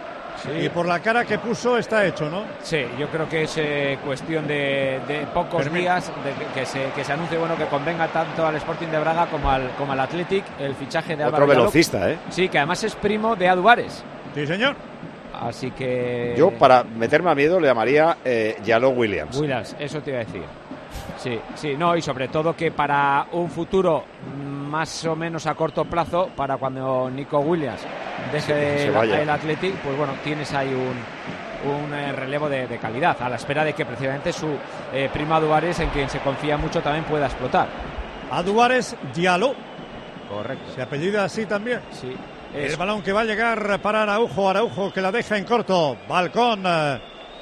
[0.59, 2.43] y por la cara que puso está hecho, ¿no?
[2.61, 6.65] Sí, yo creo que es eh, cuestión de, de pocos Permi- días de que, que
[6.65, 9.91] se, que se anuncie bueno que convenga tanto al Sporting de Braga como al, como
[9.93, 11.61] al Athletic el fichaje de Otro Álvaro Diallo.
[11.61, 12.17] velocista, ¿eh?
[12.29, 14.03] Sí, que además es primo de Aduares.
[14.35, 14.75] Sí, señor.
[15.39, 16.33] Así que.
[16.37, 19.37] Yo, para meterme a miedo, le llamaría eh, Yalo Williams.
[19.37, 20.41] Williams, eso te iba a decir.
[21.27, 24.05] Sí, sí, no, y sobre todo que para un futuro
[24.69, 27.81] más o menos a corto plazo, para cuando Nico Williams
[28.31, 33.17] deje el, el Athletic, pues bueno, tienes ahí un, un eh, relevo de, de calidad,
[33.21, 34.47] a la espera de que precisamente su
[34.93, 37.67] eh, prima Duárez, en quien se confía mucho, también pueda explotar.
[38.31, 39.53] Aduares Diallo.
[40.29, 40.71] Correcto.
[40.75, 41.81] Se apellida así también.
[41.91, 42.15] Sí.
[42.53, 45.97] El balón que va a llegar para Araujo, Araujo que la deja en corto.
[46.07, 46.99] Balcón eh,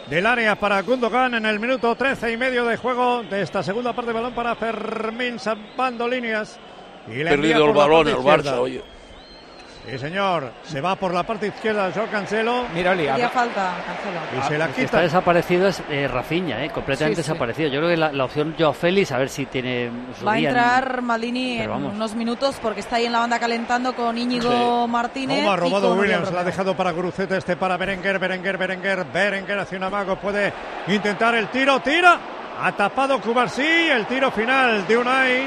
[0.10, 3.94] del área para Gundogan en el minuto 13 y medio de juego de esta segunda
[3.94, 4.12] parte.
[4.12, 6.60] Balón para Fermín salvando líneas.
[7.08, 8.16] Y le Perdido el balón el.
[8.16, 8.82] Barça, oye.
[9.90, 10.52] Sí, señor.
[10.64, 12.66] Se va por la parte izquierda Joao Cancelo.
[12.74, 14.20] Mira, Oli, Haría falta, Cancelo.
[14.46, 15.04] Y se la El que está quita.
[15.04, 17.30] desaparecido es eh, Rafinha, eh, completamente Sí, sí.
[17.32, 17.70] desaparecido.
[17.70, 20.36] Yo creo que la, la opción Joao Félix, a ver si tiene su Va a
[20.36, 24.18] día en- entrar Maldini en unos minutos porque está ahí en la banda calentando con
[24.18, 25.38] Íñigo Martínez.
[25.40, 26.32] ¿Cómo ha robado Williams?
[26.32, 29.06] La ha dejado para Guruceta, este para Berenguer, Berenguer, Berenguer.
[29.14, 30.52] Berenguer hace un amago, puede
[30.88, 32.20] intentar el tiro, tira.
[32.62, 35.44] Ha tapado Cubarsí, el tiro final de Unai.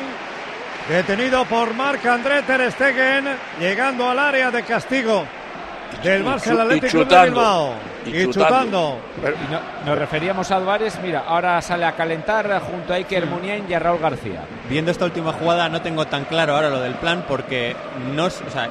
[0.89, 3.27] Detenido por Marc-André Ter Stegen,
[3.61, 5.25] llegando al área de castigo
[6.03, 7.25] del Barça y Atlético Club de.
[7.25, 7.75] Bilbao.
[8.07, 8.99] Y Y chutando.
[9.17, 9.35] chutando.
[9.49, 13.67] Y no- nos referíamos a Álvarez, mira, ahora sale a calentar junto a Iker Muniain
[13.69, 14.45] y a Raúl García.
[14.71, 17.77] Viendo esta última jugada no tengo tan claro ahora lo del plan porque
[18.15, 18.71] no, o sea,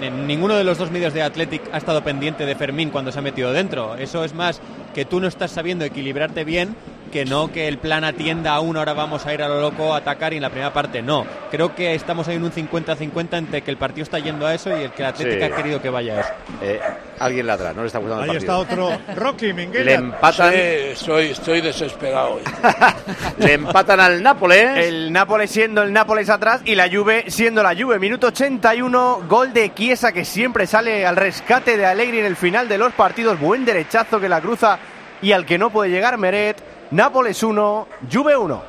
[0.00, 3.18] en ninguno de los dos medios de Athletic ha estado pendiente de Fermín cuando se
[3.18, 3.94] ha metido dentro.
[3.96, 4.62] Eso es más
[4.94, 6.76] que tú no estás sabiendo equilibrarte bien
[7.10, 9.92] que no que el plan atienda a uno, ahora vamos a ir a lo loco
[9.94, 11.26] a atacar y en la primera parte no.
[11.50, 14.70] Creo que estamos ahí en un 50-50 entre que el partido está yendo a eso
[14.70, 15.44] y el que el Athletic Sí.
[15.44, 16.30] ha querido que vaya a eso.
[16.62, 16.80] Eh,
[17.18, 18.86] alguien atrás, no le está gustando el Ahí está partido.
[18.88, 19.84] otro Rocky Minguella.
[19.84, 22.34] Le empatan, Sí, estoy, estoy desesperado.
[22.34, 22.42] hoy.
[23.38, 24.86] le empatan al Nápoles.
[24.86, 27.98] El Nápoles siendo el Nápoles atrás y la Juve siendo la Juve.
[27.98, 32.68] Minuto 81, gol de Chiesa que siempre sale al rescate de Allegri en el final
[32.68, 33.38] de los partidos.
[33.40, 34.78] Buen derechazo que la cruza
[35.22, 36.56] y al que no puede llegar Meret.
[36.90, 38.62] Nápoles 1, Juve 1.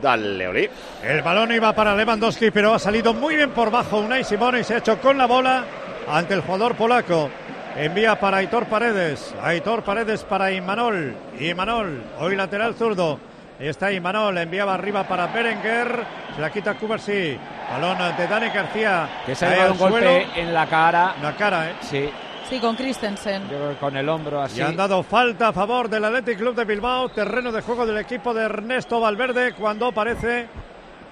[0.00, 0.70] Dale, Oli.
[1.02, 3.98] El balón iba para Lewandowski, pero ha salido muy bien por bajo.
[3.98, 5.64] Unai Simón y se ha hecho con la bola
[6.08, 7.28] ante el jugador polaco.
[7.76, 9.34] Envía para Aitor Paredes.
[9.42, 11.14] Aitor Paredes para Imanol.
[11.40, 13.18] Imanol, hoy lateral zurdo.
[13.60, 16.04] Ahí está Imanol, enviaba arriba para Berenguer.
[16.34, 17.36] Se la quita Cubarsí.
[17.70, 19.08] Balón de Dani García.
[19.26, 21.16] Que se ha al un golpe en la cara.
[21.20, 21.74] La cara, ¿eh?
[21.80, 22.08] Sí,
[22.48, 23.42] Sí, con Christensen.
[23.42, 24.58] yo creo que con el hombro así.
[24.58, 27.98] Y han dado falta a favor del Athletic Club de Bilbao, terreno de juego del
[27.98, 30.46] equipo de Ernesto Valverde, cuando parece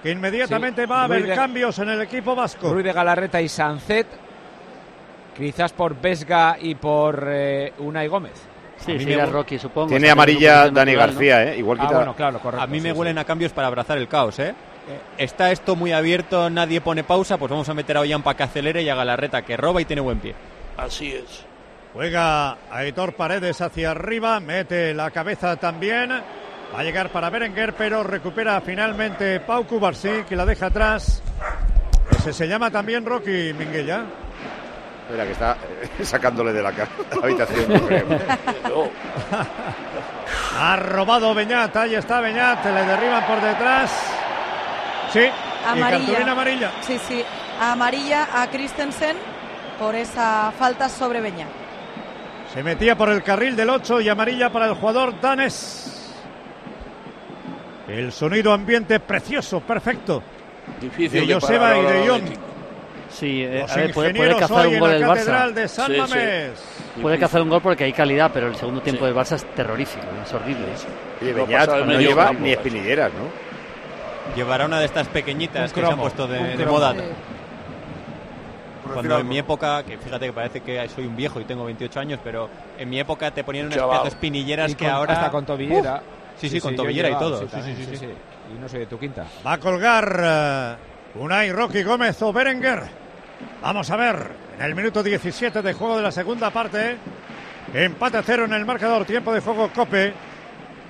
[0.01, 2.71] que inmediatamente Sí, va a haber de- cambios en el equipo vasco.
[2.73, 4.07] Ruiz de Galarreta y Sancet,
[5.37, 8.33] quizás por Vesga y por eh, Unai Gómez.
[8.77, 9.89] Sí, A sí, me Rocky, supongo.
[9.89, 10.99] Tiene amarilla Dani natural, ¿no?
[10.99, 11.57] García, ¿eh?
[11.57, 12.63] Igual Ah, bueno, claro, correcto.
[12.63, 13.19] A mí me sí, huelen sí.
[13.21, 14.49] a cambios para abrazar el caos, ¿eh?
[14.49, 14.53] Eh,
[15.19, 18.43] Está esto muy abierto, nadie pone pausa, pues vamos a meter a Ollán para que
[18.43, 20.33] acelere y a Galarreta que roba y tiene buen pie.
[20.77, 21.45] Así es.
[21.93, 26.11] Juega Aitor Paredes hacia arriba, mete la cabeza también.
[26.11, 31.23] Va a llegar para Berenguer, pero recupera finalmente Pau Cubarsí, que la deja atrás.
[32.11, 34.03] Ese se llama también Rocky Minguella.
[35.05, 36.69] Espera, que está eh, sacándole de la,
[37.23, 37.67] habitación.
[37.69, 38.89] No,
[40.59, 43.91] Ha robado Beñat, ahí está Beñat, le derriban por detrás.
[45.13, 45.31] Sí, y
[45.65, 46.05] Amarilla.
[46.05, 46.71] cartulina amarilla.
[46.81, 47.23] Sí, sí.
[47.59, 49.17] Amarilla a Christensen
[49.79, 51.47] por esa falta sobre Beñat.
[52.53, 56.13] Se metía por el carril del 8 y amarilla para el jugador danés.
[57.87, 60.21] El sonido ambiente precioso, perfecto.
[60.81, 62.21] difícil De Joseba y de Jong.
[62.23, 62.39] Athletic.
[63.09, 65.53] Sí, eh, Los a ver, puede, cazar un en gol la el Catedral Barça.
[65.53, 65.99] de San Sí, sí.
[65.99, 66.51] Mamés.
[67.01, 70.05] Puede cazar un gol porque hay calidad, pero el segundo tiempo del Barça es terrorífico,
[70.23, 70.65] es horrible.
[71.21, 74.35] No Beñat no lleva campo, ni espinilleras, ¿no?
[74.35, 76.93] Llevará una de estas pequeñitas Un que se han puesto de, de moda.
[78.87, 78.93] Sí.
[78.93, 79.29] Cuando en algo.
[79.29, 82.49] mi época, que fíjate que parece que soy un viejo y tengo 28 años, pero
[82.77, 85.13] en mi época te ponían unas pedazos espinilleras que con- ahora...
[85.13, 85.95] hasta con tobillera.
[85.95, 86.39] Uf.
[86.41, 87.39] sí, sí, con yo he tobillera y todo.
[87.39, 88.05] sí, Sí, también, sí, sí, sí, sí.
[88.05, 88.13] sí.
[88.55, 89.25] Y no soy de tu quinta.
[89.45, 90.75] Va a colgar eh,
[91.19, 92.83] Unai, Rocky Gómez o Berenguer.
[93.61, 96.97] Vamos a ver, en el minuto 17 de juego de la segunda parte.
[97.73, 100.13] Empate a cero en el marcador, tiempo de juego Cope.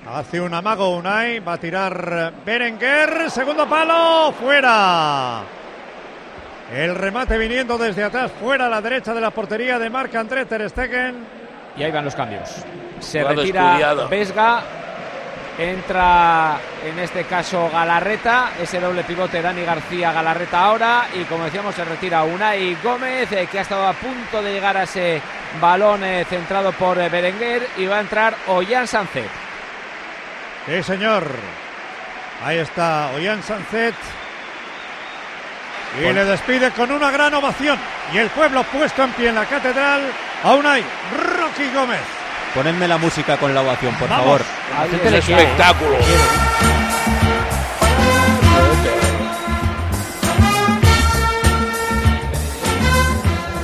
[0.06, 5.42] Hace un amago Unai, va a tirar Berenguer, segundo palo, fuera.
[6.72, 10.44] El remate viniendo desde atrás, fuera a la derecha de la portería de Marc André
[10.44, 11.24] Ter Stegen.
[11.76, 12.64] Y ahí van los cambios.
[13.00, 13.94] Se retira.
[14.10, 14.62] Vesga.
[15.58, 21.74] Entra en este caso Galarreta, ese doble pivote Dani García Galarreta ahora y como decíamos
[21.74, 25.20] se retira Unai Gómez eh, que ha estado a punto de llegar a ese
[25.60, 29.28] balón eh, centrado por eh, Berenguer y va a entrar Ollán Sancet.
[30.66, 31.28] Sí, señor.
[32.44, 33.96] Ahí está Ollán Sancet.
[35.96, 37.78] Y le despide con una gran ovación.
[38.12, 40.02] Y el pueblo puesto en pie en la catedral.
[40.44, 40.82] A Unai
[41.38, 42.00] Rocky Gómez.
[42.54, 44.24] Ponedme la música con la ovación, por Vamos.
[44.24, 44.42] favor.
[45.00, 45.18] Quiere, ¿eh?
[45.18, 45.96] espectáculo.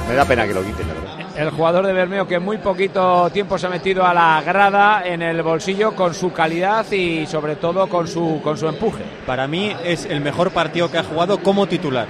[0.08, 1.13] Me da pena que lo quiten, la verdad.
[1.36, 5.02] El jugador de Bermeo que en muy poquito tiempo se ha metido a la grada
[5.04, 9.02] en el bolsillo con su calidad y sobre todo con su, con su empuje.
[9.26, 12.06] Para mí es el mejor partido que ha jugado como titular,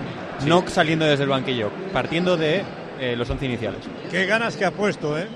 [0.46, 2.64] no saliendo desde el banquillo, partiendo de
[3.00, 3.80] eh, los once iniciales.
[4.10, 5.26] Qué ganas que ha puesto, ¿eh?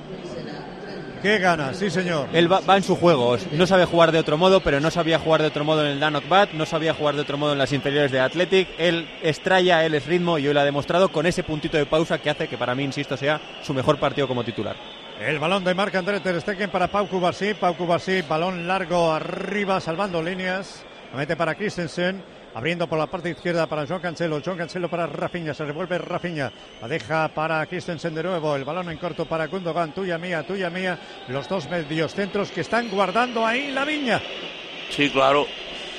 [1.22, 2.28] Qué ganas, sí, señor.
[2.32, 5.18] Él va, va en su juego, no sabe jugar de otro modo, pero no sabía
[5.18, 7.58] jugar de otro modo en el Danok Bat, no sabía jugar de otro modo en
[7.58, 8.68] las inferiores de Athletic.
[8.78, 12.18] Él estrella, él es ritmo y hoy lo ha demostrado con ese puntito de pausa
[12.18, 14.76] que hace que para mí, insisto, sea su mejor partido como titular.
[15.20, 17.54] El balón de Marc André Ter Stegen para Pau Cubarsí.
[17.54, 20.84] Pau Cubarsí, balón largo arriba, salvando líneas.
[21.10, 22.22] Lo mete para Christensen.
[22.54, 24.40] Abriendo por la parte izquierda para John Cancelo.
[24.44, 25.54] John Cancelo para Rafinha.
[25.54, 26.52] Se revuelve Rafinha.
[26.80, 28.56] La deja para Christensen de nuevo.
[28.56, 29.92] El balón en corto para Gundogan.
[29.92, 30.98] Tuya mía, tuya mía.
[31.28, 34.20] Los dos medios centros que están guardando ahí la viña.
[34.90, 35.46] Sí, claro.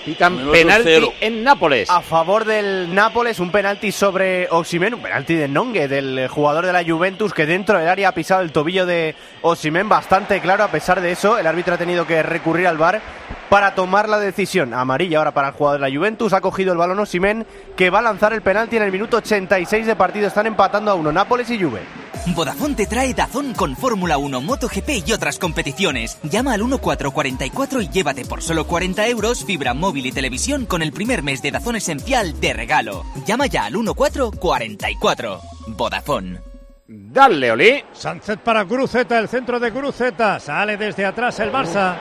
[0.05, 1.13] Pitan Minuto penalti cero.
[1.21, 1.89] en Nápoles.
[1.89, 6.73] A favor del Nápoles, un penalti sobre Osimhen, un penalti de Nongue, del jugador de
[6.73, 10.63] la Juventus, que dentro del área ha pisado el tobillo de Osimhen bastante claro.
[10.63, 13.01] A pesar de eso, el árbitro ha tenido que recurrir al VAR
[13.49, 14.73] para tomar la decisión.
[14.73, 16.33] Amarilla ahora para el jugador de la Juventus.
[16.33, 19.85] Ha cogido el balón Osimhen, que va a lanzar el penalti en el minuto 86
[19.85, 20.27] de partido.
[20.27, 21.81] Están empatando a uno Nápoles y Juve.
[22.27, 26.17] Vodafone te trae Dazón con Fórmula 1, MotoGP y otras competiciones.
[26.23, 30.91] Llama al 1444 y llévate por solo 40 euros fibra móvil y televisión con el
[30.91, 33.05] primer mes de Dazón Esencial de regalo.
[33.25, 35.41] Llama ya al 1444.
[35.67, 36.39] Vodafone.
[36.87, 37.83] Dale, Oli.
[37.93, 40.39] Sánchez para Guruceta, el centro de Guruceta.
[40.39, 41.95] Sale desde atrás el Barça.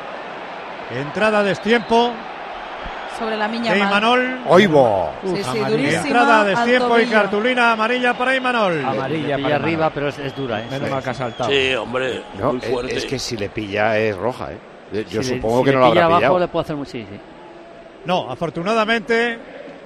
[0.90, 2.12] Entrada de tiempo.
[3.18, 3.88] Sobre la miña de mal.
[3.88, 4.38] Imanol.
[4.48, 5.11] Oigo.
[5.24, 6.02] Sí, sí, durísima.
[6.07, 8.85] Entrada de tiempo y cartulina amarilla para Imanol.
[8.85, 10.66] Amarilla Le para arriba, pero es, es dura, ¿eh?
[10.70, 11.50] Menos mal que ha saltado.
[11.50, 12.96] Sí, hombre, No, muy es- fuerte.
[12.96, 14.59] es que si le pilla es roja, ¿eh?
[15.11, 16.38] Yo Si le- supongo si que le no lo pilla habrá abajo, pillado.
[16.38, 17.18] le puede hacer mucho, sí, sí.
[18.04, 19.38] No, afortunadamente,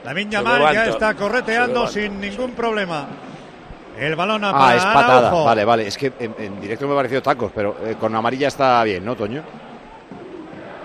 [0.04, 3.06] la Miña Mal ya está correteando sin ningún problema.
[3.98, 5.18] El balón a Ah, para es patada.
[5.28, 5.44] Araujo.
[5.44, 5.86] Vale, vale.
[5.86, 9.04] Es que en, en directo me ha parecido tacos, pero eh, con amarilla está bien,
[9.04, 9.42] ¿no, Toño?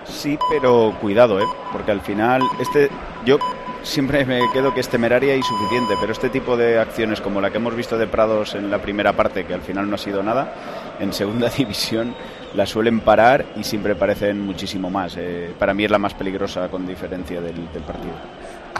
[0.08, 1.46] Sí, pero cuidado, ¿eh?
[1.72, 2.90] Porque al final, este,
[3.24, 3.38] yo
[3.82, 7.50] siempre me quedo que es temeraria y suficiente, pero este tipo de acciones como la
[7.50, 10.22] que hemos visto de Prados en la primera parte, que al final no ha sido
[10.22, 10.52] nada,
[10.98, 12.14] en segunda división
[12.54, 15.16] la suelen parar y siempre parecen muchísimo más.
[15.18, 18.14] eh, para mí es la más peligrosa con diferencia del, del partido.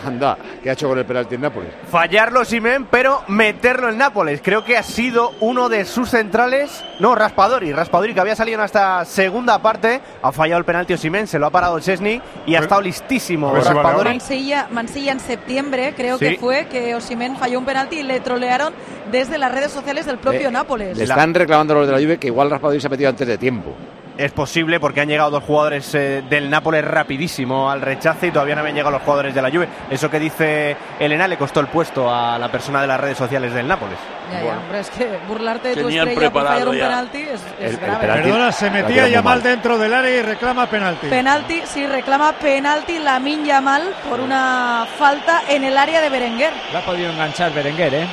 [0.04, 1.70] Anda, ¿qué ha hecho con el penalti en Nápoles?
[1.90, 4.40] Fallarlo Simen, pero meterlo en Nápoles.
[4.42, 6.84] Creo que ha sido uno de sus centrales.
[7.00, 7.72] No, Raspadori.
[7.72, 10.00] Raspadori que había salido en esta segunda parte.
[10.22, 13.54] Ha fallado el penalti Simen, se lo ha parado Chesney y ha estado listísimo si
[13.68, 14.08] vale Raspadori.
[14.10, 16.24] Mansilla, Mansilla en septiembre, creo Sí.
[16.30, 18.72] que fue, que Osimen falló un penalti y le trolearon
[19.10, 20.96] desde las redes sociales del propio Eh, Nápoles.
[20.96, 23.38] Le están reclamando los de la Juve que igual Raspadori se ha metido antes de
[23.38, 23.74] tiempo.
[24.18, 28.56] Es posible porque han llegado dos jugadores eh, del Nápoles rapidísimo al rechace y todavía
[28.56, 29.68] no habían llegado los jugadores de la Juve.
[29.88, 33.54] Eso que dice Elena le costó el puesto a la persona de las redes sociales
[33.54, 33.96] del Nápoles.
[34.32, 36.84] Ya, ya, hombre, es que burlarte de tu Tenían estrella por fallar preparado un ya.
[36.88, 38.06] penalti es, es El- el grave.
[38.08, 39.42] penalti- Perdona, se metía tira muy ya mal mal.
[39.44, 41.06] dentro del área y reclama penalti.
[41.06, 46.52] Penalti, sí, reclama penalti Lamin Yamal por una falta en el área de Berenguer.
[46.72, 48.06] La ha podido enganchar Berenguer, ¿eh?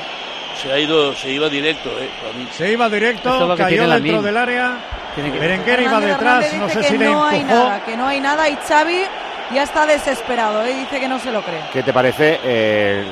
[0.62, 2.10] Se ha ido, se iba directo, eh.
[2.52, 4.72] Se iba directo, es cayó dentro del área.
[5.16, 7.58] Tiene que- Berenguer iba detrás, no sé si que le no hay empujó.
[7.64, 9.02] nada, que no hay nada y Xavi
[9.54, 10.74] ya está desesperado, ¿eh?
[10.74, 11.62] dice que no se lo cree.
[11.72, 13.04] ¿Qué te parece eh,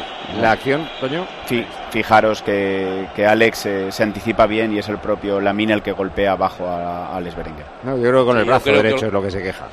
[0.41, 1.25] La acción, Toño.
[1.45, 5.81] Sí, fijaros que, que Alex eh, se anticipa bien y es el propio Lamine el
[5.81, 7.65] que golpea abajo a, a Alex Berenguer.
[7.83, 9.31] No, yo creo que con el Sí, yo brazo creo que- derecho es lo que
[9.31, 9.65] se queja.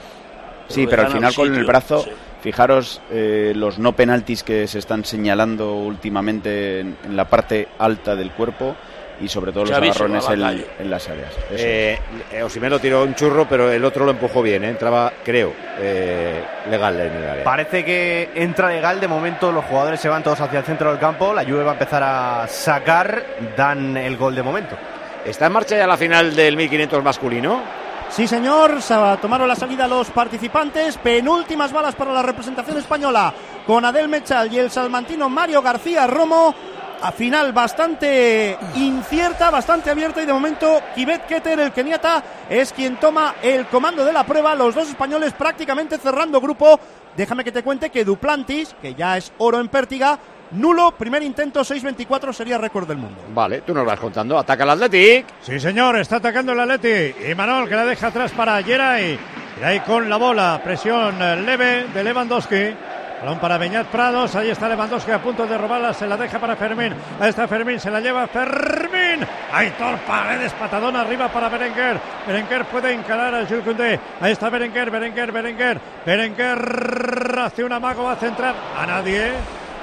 [0.69, 2.05] Sí, pero al final con el brazo,
[2.43, 8.15] fijaros eh, los no penaltis que se están señalando últimamente en, en la parte alta
[8.15, 8.77] del cuerpo
[9.21, 11.33] y sobre todo los agarrones la en, las áreas.
[11.51, 11.99] Eh,
[12.33, 14.71] eh, Osimhen lo tiró un churro, pero el otro lo empujó bien, ¿eh?
[14.71, 17.45] entraba, creo, eh, legal en el área.
[17.45, 18.99] Parece que entra legal.
[19.01, 21.35] De momento los jugadores se van todos hacia el centro del campo.
[21.35, 23.25] La Juve va a empezar a sacar.
[23.57, 24.77] Dan el gol de momento.
[25.25, 27.63] ¿Está en marcha ya la final del 1500 masculino?
[28.09, 30.97] Sí, señor, se tomaron la salida los participantes.
[30.97, 33.33] Penúltimas balas para la representación española
[33.67, 36.55] con Adel Mechal y el salmantino Mario García Romo.
[37.03, 42.97] A final bastante incierta, bastante abierta y de momento Kibet Keter, el keniata, es quien
[42.97, 44.55] toma el comando de la prueba.
[44.55, 46.79] Los dos españoles prácticamente cerrando grupo.
[47.17, 50.19] Déjame que te cuente que Duplantis, que ya es oro en pértiga,
[50.53, 53.23] nulo, primer intento 6.24 sería récord del mundo.
[53.33, 54.39] Vale, tú nos vas contando.
[54.39, 55.27] Ataca el Athletic.
[55.41, 57.31] Sí, señor, está atacando el Atleti.
[57.31, 59.19] Y Manol que la deja atrás para Geray.
[59.57, 60.61] Geray con la bola.
[60.63, 62.75] Presión eh, leve de Lewandowski.
[63.21, 64.35] Balón para Beñat Prados.
[64.35, 65.93] Ahí está Lewandowski a punto de robarla.
[65.93, 66.95] Se la deja para Fermín.
[67.21, 67.79] Ahí está Fermín.
[67.79, 69.27] Se la lleva Fermín.
[69.53, 70.53] Aitor Paredes.
[70.55, 72.01] Patadón arriba para Berenguer.
[72.27, 74.01] Berenguer puede encarar a Jules Koundé.
[74.21, 74.91] Ahí está Berenguer.
[74.91, 75.33] Berenguer.
[75.33, 75.81] Berenguer.
[76.07, 78.05] Berenguer hace un amago.
[78.05, 79.33] Va a centrar a nadie.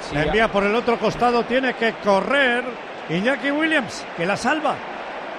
[0.00, 1.44] Sí, la envía por el otro costado.
[1.44, 2.64] Tiene que correr.
[3.08, 4.74] Iñaki Williams que la salva.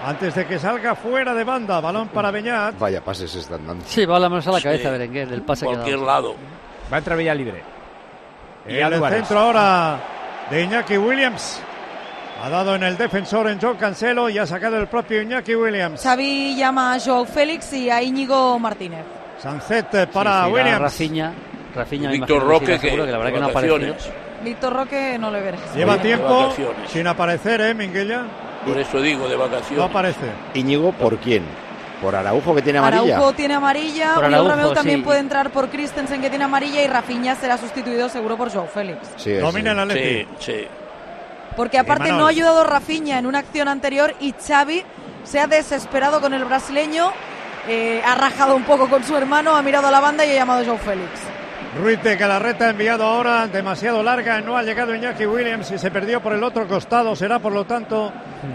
[0.05, 2.79] Antes de que salga fuera de banda, balón para Beñat.
[2.79, 3.83] Vaya pases están dando.
[3.85, 4.63] Sí, va la manos a la Sí.
[4.63, 6.35] cabeza Berenguer del pase Cualquier lado.
[6.91, 7.61] Va a entrar Villa libre.
[8.69, 9.19] Y El Álvarez.
[9.19, 9.99] centro ahora
[10.49, 11.61] de Iñaki Williams.
[12.41, 16.01] Ha dado en el defensor en John Cancelo y ha sacado el propio Iñaki Williams.
[16.01, 19.03] Xavi llama a Joao Félix y a Íñigo Martínez.
[19.41, 20.79] Sancet para Sí, Williams.
[20.81, 21.33] Rafinha,
[21.75, 23.95] Rafinha Víctor Roque, que que la verdad que no aparecido.
[24.43, 25.57] Víctor Roque no le veré.
[25.75, 26.53] Lleva tiempo
[26.87, 28.23] sin aparecer, ¿eh, Minguella?
[28.65, 29.85] Por eso digo, de No vacaciones.
[29.85, 30.25] aparece.
[30.53, 31.43] Íñigo, ¿por quién?
[32.01, 33.15] ¿Por Araujo que tiene amarilla?
[33.15, 35.03] Araujo tiene amarilla, Por Araujo, Romeu también sí.
[35.03, 38.99] puede entrar por Christensen que tiene amarilla y Rafinha será sustituido seguro por Joao Félix.
[39.17, 39.81] Sí, Domina el sí.
[39.81, 40.27] Atleti.
[40.39, 40.67] Sí, sí.
[41.55, 44.83] Porque aparte no ha ayudado Rafinha en una acción anterior y Xavi
[45.23, 47.11] se ha desesperado con el brasileño,
[47.67, 50.35] eh, ha rajado un poco con su hermano, ha mirado a la banda y ha
[50.35, 51.09] llamado a Joao Félix.
[51.77, 55.91] Ruiz de Galarreta ha enviado ahora demasiado larga, no ha llegado Iñaki Williams y se
[55.91, 57.15] perdió por el otro costado.
[57.15, 58.11] Será por lo tanto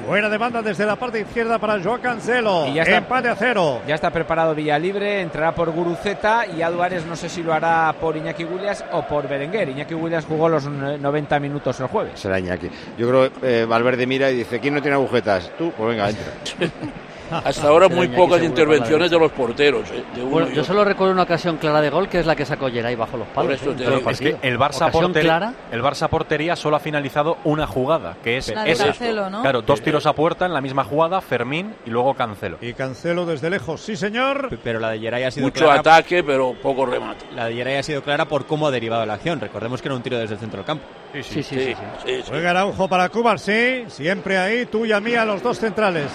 [0.06, 2.66] fuera de banda desde la parte izquierda para Joao Cancelo.
[2.66, 2.96] Y ya está.
[2.96, 3.82] Empate a cero.
[3.86, 7.94] Ya está preparado Villa Libre, entrará por Guruceta y Álvarez no sé si lo hará
[8.00, 9.68] por Iñaki Williams o por Berenguer.
[9.68, 12.18] Iñaki Williams jugó los eh, 90 minutos el jueves.
[12.18, 12.68] Será Iñaki.
[12.98, 15.52] Yo creo que eh, Valverde mira y dice, ¿quién no tiene agujetas?
[15.56, 16.24] Tú, pues venga, entra.
[17.44, 19.90] Hasta ahora muy pocas intervenciones de los porteros.
[19.90, 22.36] eh, de uno Bueno, yo solo recuerdo una ocasión clara de gol que es la
[22.36, 23.58] que sacó Geray bajo los palos.
[23.58, 23.86] Por eso ¿eh?
[23.86, 24.38] el Es que partido.
[24.42, 25.54] el Barça, portería, clara.
[25.72, 28.86] el Barça portería solo ha finalizado una jugada, que es La de esa.
[28.86, 29.42] Cancelo, ¿no?
[29.42, 32.58] Claro, dos tiros a puerta en la misma jugada, Fermín y luego Cancelo.
[32.60, 33.80] Y Cancelo desde lejos.
[33.80, 34.50] Sí, señor.
[34.62, 35.80] Pero la de Geray ha sido Mucho clara.
[35.80, 37.24] ataque, pero poco remate.
[37.34, 39.40] La de Geray ha sido clara por cómo ha derivado la acción.
[39.40, 40.84] Recordemos que era un tiro desde el centro del campo.
[41.12, 41.56] Sí, sí, sí.
[41.58, 41.74] sí.
[41.74, 42.22] sí, sí.
[42.28, 43.84] Juega Araujo para Cuba, sí.
[43.88, 46.06] Siempre ahí, tuya mía, los dos centrales.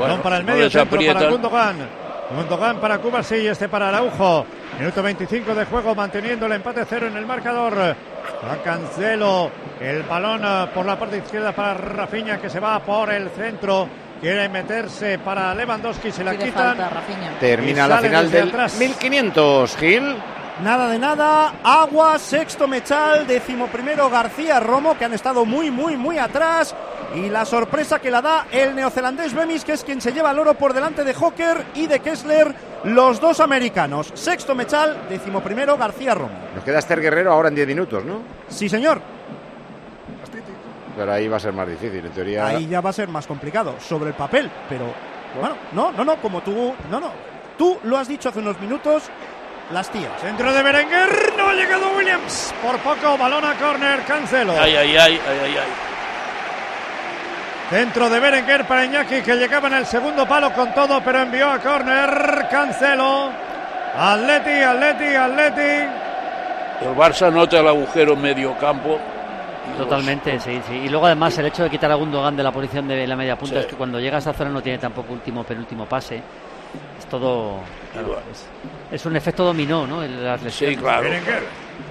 [0.00, 1.28] Bueno, Balón para el medio centro para.
[1.28, 1.76] Gundogan.
[2.34, 4.46] Gundogan para Cuba, sí, y este para Araujo.
[4.78, 7.74] Minuto 25 de juego, manteniendo el empate cero en el marcador.
[7.76, 13.12] Va Cancelo, el balón eh, por la parte izquierda para Rafinha, que se va por
[13.12, 13.88] el centro.
[14.20, 16.76] Quiere meterse para Lewandowski, se la Pide quitan.
[16.78, 17.02] falta.
[17.38, 18.78] Termina la sale final del atrás.
[18.78, 20.16] 1500, Gil.
[20.62, 26.18] Nada de nada, Agua, sexto Mechal, decimoprimero García Romo, que han estado muy, muy, muy
[26.18, 26.74] atrás.
[27.14, 30.38] Y la sorpresa que la da el neozelandés Bemis, que es quien se lleva el
[30.38, 34.12] oro por delante de Hawker y de Kessler, los dos americanos.
[34.14, 36.34] Sexto Mechal, decimoprimero García Romo.
[36.54, 38.22] Nos queda Esther Guerrero ahora en 10 minutos, ¿no?
[38.48, 39.00] Sí, señor,
[40.96, 42.46] Pero ahí va a ser más difícil, en teoría.
[42.46, 44.92] ahí ya va a ser más complicado, sobre el papel, pero
[45.38, 47.10] bueno, no, no, no, como tú, no, no,
[47.56, 49.04] tú lo has dicho hace unos minutos,
[49.72, 50.10] las tías.
[50.20, 52.52] Centro de Berenguer, no ha llegado Williams.
[52.62, 54.52] Por poco, balón a córner, Cancelo.
[54.52, 55.89] Ay, ay, ay, ay, ay, ay.
[57.70, 61.50] Centro de Berenguer para Iñaki que llegaba en el segundo palo con todo, pero envió
[61.50, 63.30] a córner Cancelo.
[63.96, 65.86] Atleti, Atleti, Atleti.
[66.82, 68.98] El Barça nota el agujero en medio campo.
[69.78, 70.74] Totalmente, sí, sí.
[70.74, 73.36] Y luego además el hecho de quitar a Gundogan de la posición de la media
[73.36, 73.60] punta Sí.
[73.60, 76.16] es que cuando llega a esa zona no tiene tampoco último penúltimo pase.
[76.98, 77.58] Es todo...
[77.92, 78.46] claro, es,
[78.90, 80.02] es un efecto dominó, ¿no?
[80.02, 80.76] El- Las lesiones.
[80.76, 81.02] Sí, claro.
[81.02, 81.44] Berenguer.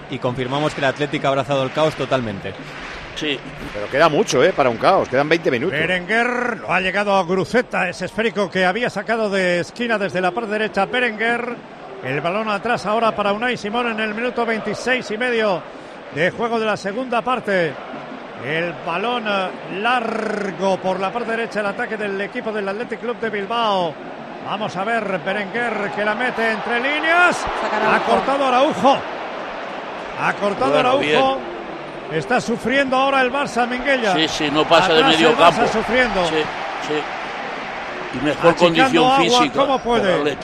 [0.09, 2.53] Y confirmamos que el Atlético ha abrazado el caos totalmente.
[3.19, 3.37] Sí.
[3.73, 4.53] Pero queda mucho, ¿eh?
[4.53, 5.09] Para un caos.
[5.09, 5.77] Quedan 20 minutos.
[5.77, 10.31] Berenguer no ha llegado a Gruceta, ese esférico que había sacado de esquina desde la
[10.31, 10.85] parte derecha.
[10.85, 11.55] Berenguer,
[12.03, 15.61] el balón atrás ahora para Unai Simón en el minuto 26 y medio
[16.15, 17.73] de juego de la segunda parte.
[18.45, 19.49] El balón eh,
[19.81, 23.93] largo por la parte derecha, el ataque del equipo del Athletic Club de Bilbao.
[24.45, 27.45] Vamos a ver, Berenguer que la mete entre líneas.
[27.93, 28.97] Ha cortado Araujo.
[30.21, 31.58] Ha cortado Bueno, Araujo.
[32.11, 34.13] Está sufriendo ahora el Barça, Minguella.
[34.15, 35.71] Sí, sí, no pasa de Atrás medio el Barça campo.
[35.73, 36.25] sufriendo.
[36.25, 36.35] Sí,
[36.87, 38.17] sí.
[38.19, 39.59] Y mejor Achicando condición agua, física.
[39.59, 40.37] ¿cómo puede?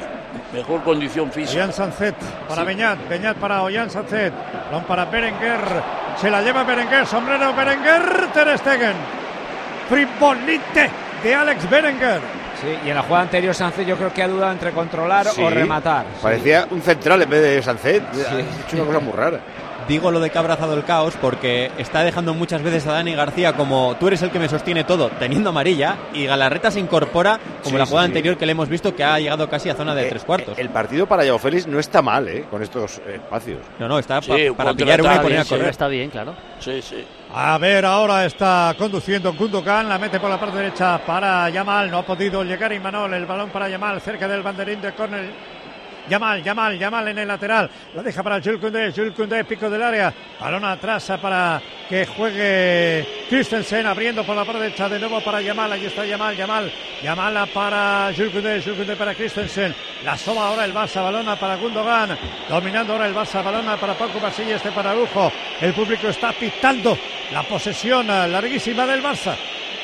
[0.53, 1.53] Mejor condición física.
[1.63, 2.15] Ollán Sancet
[2.47, 2.67] para Sí.
[2.67, 4.31] Beñat, Beñat para Ollán Sancet,
[4.67, 5.59] balón para Berenguer,
[6.21, 8.93] se la lleva Berenguer, sombrero Berenguer, Ter Stegen,
[9.89, 10.89] frivolite
[11.23, 12.21] de Alex Berenguer.
[12.61, 15.41] Sí, y en la jugada anterior Sánchez yo creo que ha dudado entre controlar Sí.
[15.43, 16.05] o rematar.
[16.21, 18.03] Parecía un central en vez de Sancet.
[18.03, 19.39] Ha hecho una cosa muy rara.
[19.87, 23.13] Digo lo de que ha abrazado el caos porque está dejando muchas veces a Dani
[23.13, 27.39] García como tú eres el que me sostiene todo, teniendo amarilla, y Galarreta se incorpora
[27.63, 28.09] como Sí, la jugada sí.
[28.11, 30.57] anterior que le hemos visto que ha llegado casi a zona de tres cuartos.
[30.57, 32.45] El partido para Yao Félix no está mal, ¿eh?
[32.49, 33.59] Con estos eh, espacios.
[33.77, 35.69] No, no, está Sí, pa- para pillar una y poner a sí, correr.
[35.69, 36.33] Está bien, claro.
[36.59, 37.05] Sí, sí.
[37.33, 41.99] A ver, ahora está conduciendo Gundogan, la mete por la parte derecha para Yamal, no
[41.99, 45.54] ha podido llegar Imanol, el balón para Yamal, cerca del banderín de córner.
[46.09, 49.81] Yamal, Yamal, Yamal en el lateral, la deja para Jules Koundé, Jules Koundé, pico del
[49.81, 55.41] área, balón atrás para que juegue Christensen, abriendo por la parte derecha de nuevo para
[55.41, 56.71] Yamal, ahí está Yamal, Yamal,
[57.03, 61.55] Yamal para Jules Koundé, Jules Koundé para Christensen, la soba ahora el Barça, balona para
[61.55, 62.17] Gundogan,
[62.49, 65.31] dominando ahora el Barça, balona para Paco Basilla, este para Ujo,
[65.61, 66.97] el público está pitando
[67.31, 69.35] la posesión larguísima del Barça.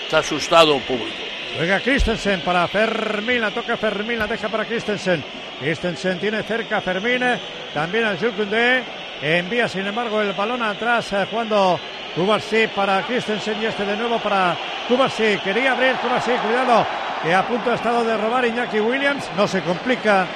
[0.04, 1.31] Está asustado el público.
[1.56, 5.24] Juega Christensen para Fermín, la toca Fermín, la deja para Christensen.
[5.60, 7.40] Christensen tiene cerca a Fermín, eh,
[7.74, 8.84] también a Jules Koundé.
[9.22, 11.80] Envía, sin embargo, el balón atrás eh, jugando
[12.16, 15.38] Kubarsi para Christensen y este de nuevo para Kubarsi.
[15.44, 16.88] Quería abrir Kubarsi, cuidado,
[17.22, 19.30] que a punto ha estado de robar Iñaki Williams.
[19.36, 20.28] No se complica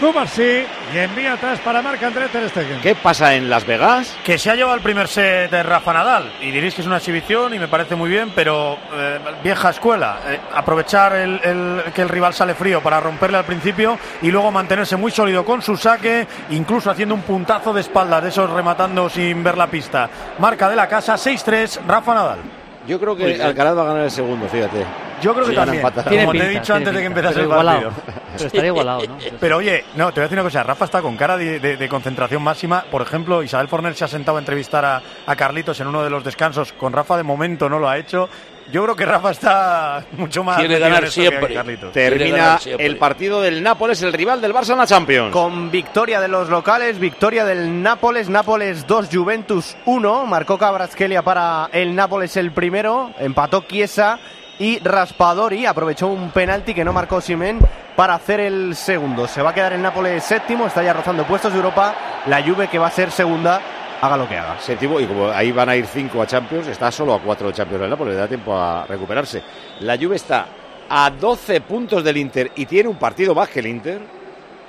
[0.00, 2.80] Kubarsi y envía atrás para Marc André Ter Stegen.
[2.80, 4.14] ¿Qué pasa en Las Vegas?
[4.24, 6.30] Que se ha llevado el primer set de Rafa Nadal.
[6.42, 10.18] Y diréis que es una exhibición y me parece muy bien, pero eh, vieja escuela.
[10.26, 14.50] Eh, aprovechar el, el- que el rival sale frío para romperle al principio y luego
[14.50, 19.08] mantenerse muy sólido con su saque, incluso haciendo un puntazo de espaldas, de esos rematando
[19.08, 20.10] sin ver la pista.
[20.38, 22.38] Marca de la casa 6-3, Rafa Nadal.
[22.86, 23.42] Yo creo que.
[23.42, 24.84] Alcaraz va a ganar el segundo, fíjate.
[25.22, 25.82] Yo creo que Sí, también.
[25.82, 27.90] Como te he dicho antes de que empezase el partido.
[28.36, 29.16] Pero estaría igualado, ¿no?
[29.40, 30.62] Pero oye, no, te voy a decir una cosa.
[30.62, 32.84] Rafa está con cara de, de- de concentración máxima.
[32.90, 36.10] Por ejemplo, Isabel Forner se ha sentado a entrevistar a, a Carlitos en uno de
[36.10, 36.72] los descansos.
[36.74, 38.28] Con Rafa de momento no lo ha hecho.
[38.72, 40.58] Yo creo que Rafa está mucho más.
[40.62, 41.54] En ganar que siempre.
[41.54, 41.92] Carlitos.
[41.92, 45.32] Termina el partido del Nápoles, el rival del Barça en la Champions.
[45.32, 51.68] Con victoria de los locales, victoria del Nápoles, Nápoles 2, Juventus 1, marcó Cabrasquelia para
[51.72, 54.18] el Nápoles el primero, empató Chiesa
[54.58, 57.58] y Raspadori aprovechó un penalti que no marcó Simen
[57.94, 59.26] para hacer el segundo.
[59.26, 61.94] Se va a quedar el Nápoles séptimo, está ya rozando puestos de Europa,
[62.26, 63.60] la Juve que va a ser segunda,
[64.00, 64.58] haga lo que haga.
[64.60, 67.54] Séptimo, y como ahí van a ir cinco a Champions, está solo a cuatro de
[67.54, 69.42] Champions del Nápoles, le da tiempo a recuperarse.
[69.80, 70.46] La Juve está
[70.88, 74.00] a 12 puntos del Inter y tiene un partido más que el Inter,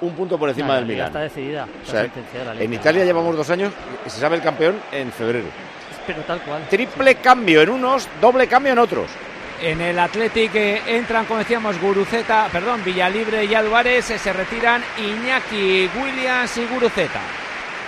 [0.02, 1.08] un punto por encima No, del liga Milán.
[1.08, 1.64] Está decidida.
[1.64, 2.74] O está sea, sentenciada la en.
[2.74, 3.74] Italia llevamos dos años
[4.06, 5.48] y se sabe el campeón en febrero.
[6.06, 6.64] Pero tal cual.
[6.70, 9.10] Triple cambio en unos, doble cambio en otros.
[9.62, 14.84] En el Athletic eh, entran, como decíamos, Guruceta, perdón, Villalibre y Álvarez, eh, se retiran
[15.00, 17.47] Iñaki, Williams y Guruceta.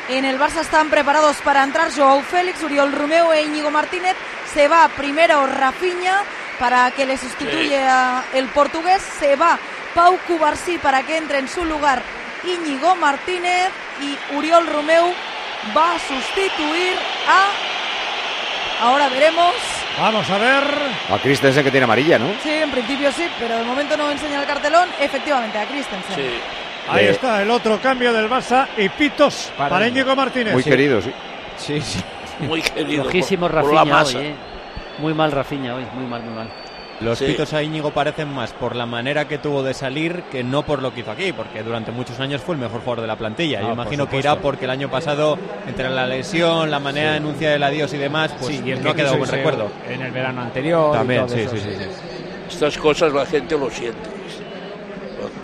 [0.10, 4.16] En el Barça están preparados para entrar Joao Félix, Uriol Romeo e Íñigo Martínez.
[4.52, 6.24] Se va primero Rafinha
[6.58, 9.04] para que le sustituya el portugués.
[9.20, 9.60] Se va
[9.94, 12.02] Pau Cubarsí para que entre en su lugar
[12.44, 13.70] Íñigo Martínez.
[14.02, 15.14] Y Uriol Romeo
[15.78, 16.98] va a sustituir
[17.28, 18.86] a...
[18.88, 19.54] Ahora veremos.
[20.00, 20.64] Vamos a ver.
[21.12, 22.34] A Christensen que tiene amarilla, ¿no?
[22.42, 24.90] Sí, en principio sí, pero de momento no enseña el cartelón.
[25.00, 26.16] Efectivamente, a Christensen.
[26.88, 30.54] Ahí Eh, está el otro cambio del Barça y pitos para, Íñigo Martínez.
[30.54, 31.12] Muy querido, sí.
[31.58, 32.00] Sí, sí.
[32.40, 33.04] Muy querido.
[33.04, 34.36] Flojísimo por- por la Rafinha hoy, eh.
[35.00, 36.50] Muy mal Rafinha hoy, muy mal, muy mal.
[37.02, 37.26] Los Sí.
[37.28, 40.82] pitos a Íñigo parecen más por la manera que tuvo de salir que no por
[40.82, 43.60] lo que hizo aquí, porque durante muchos años fue el mejor jugador de la plantilla.
[43.60, 47.12] Ah, Yo por imagino que irá porque el año pasado, entre la lesión, la manera
[47.12, 49.30] de anunciar el adiós y demás, pues Sí, y el no ha que quedado buen
[49.32, 49.72] recuerdo.
[49.90, 50.90] En el verano anterior.
[50.94, 51.86] y También, todo sí, eso, sí, sí, sí.
[52.50, 54.10] Estas cosas la gente lo siente.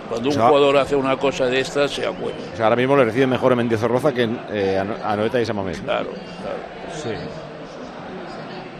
[0.08, 2.36] Cuando un O sea- jugador hace una cosa de estas, se acuerda.
[2.52, 5.46] O sea, ahora mismo le recibe mejor en Mendizorroza que en eh, Ano- Anoeta y
[5.46, 5.80] Samamés.
[5.80, 6.92] Claro, claro.
[7.02, 7.10] Sí.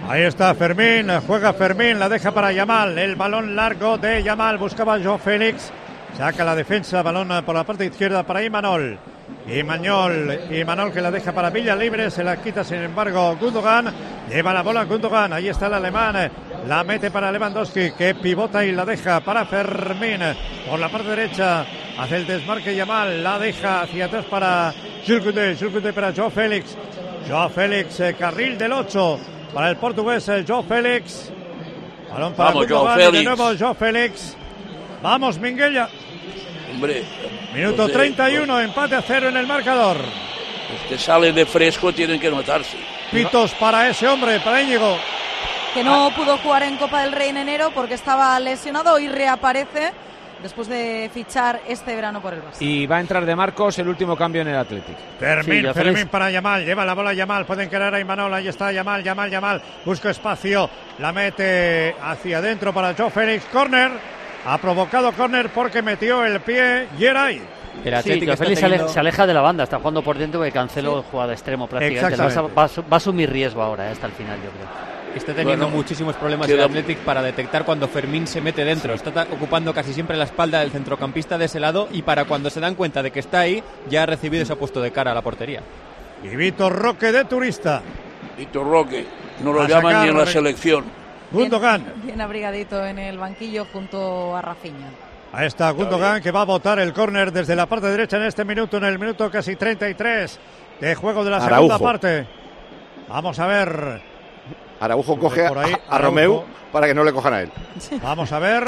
[0.09, 4.99] Ahí está Fermín, juega Fermín, la deja para Yamal, el balón largo de Yamal, buscaba
[5.03, 5.73] Joe Félix,
[6.17, 8.97] saca la defensa, balón por la parte izquierda para Imanol.
[9.49, 13.93] Imanol, Imanol que la deja para Villa Libre, se la quita sin embargo Gundogan,
[14.31, 16.31] lleva la bola Gundogan, ahí está el alemán,
[16.67, 20.21] la mete para Lewandowski que pivota y la deja para Fermín,
[20.69, 21.65] por la parte derecha
[21.99, 24.75] hace el desmarque Yamal, la deja hacia atrás para
[25.07, 25.23] Jules
[25.61, 26.77] Koundé para Joe Félix,
[27.29, 29.19] Joao Félix, eh, carril del 8.
[29.55, 31.31] para el portugués, el Joe Félix.
[32.13, 33.25] Balón para Vamos, Gundogan y de Félix.
[33.25, 34.37] nuevo Joe Félix.
[35.03, 35.89] Vamos, Minguella.
[36.73, 37.05] Hombre.
[37.55, 39.97] Minuto de- 31, empate a cero en el marcador.
[39.99, 42.77] Los que salen de fresco tienen que notarse.
[43.11, 44.99] Pitos para ese hombre, para Íñigo.
[45.75, 49.93] Que no pudo jugar en Copa del Rey en enero porque estaba lesionado y reaparece
[50.43, 52.61] después de fichar este verano por el Barça.
[52.61, 54.97] Y va a entrar de Marcos el último cambio en el Athletic.
[55.19, 56.09] Fermín, Sí, Fermín feliz.
[56.11, 59.63] para Yamal, lleva la bola Yamal, pueden querer a Imanol, ahí está Yamal, Yamal, Yamal,
[59.85, 63.91] busca espacio, la mete hacia adentro para Joe Félix, corner,
[64.47, 67.39] ha provocado corner porque metió el pie Yeray.
[68.03, 70.53] Sí, Joao Félix se, ale- se aleja de la banda, está jugando por dentro porque
[70.53, 72.15] Cancelo juega de extremo prácticamente.
[72.15, 72.21] El
[72.57, 74.97] va, a va a asumir riesgo ahora eh, hasta el final, yo creo.
[75.17, 78.93] Está teniendo Bueno, muchísimos problemas queda- el Athletic para detectar cuando Fermín se mete dentro.
[78.95, 82.61] Está ocupando casi siempre la espalda del centrocampista de ese lado y para cuando se
[82.61, 85.13] dan cuenta de que está ahí, ya ha recibido y se ha puesto de cara
[85.13, 85.63] a la portería.
[86.23, 87.83] Y Vitor Roque de turista.
[88.37, 89.07] Víctor Roque,
[89.43, 90.85] no lo A llaman ni en la selección.
[91.33, 91.85] Gundogan.
[92.05, 94.89] Bien abrigadito en el banquillo junto a Rafinha.
[95.33, 98.45] Ahí está Gundogan que va a botar el córner desde la parte derecha en este
[98.45, 100.39] minuto, en el minuto casi 33
[100.81, 102.27] de juego de la segunda parte.
[103.09, 104.16] Vamos a ver.
[104.81, 106.17] Araujo coge a, Por ahí, a Araujo.
[106.17, 107.51] Romeu para que no le cojan a él.
[108.03, 108.65] Vamos a ver.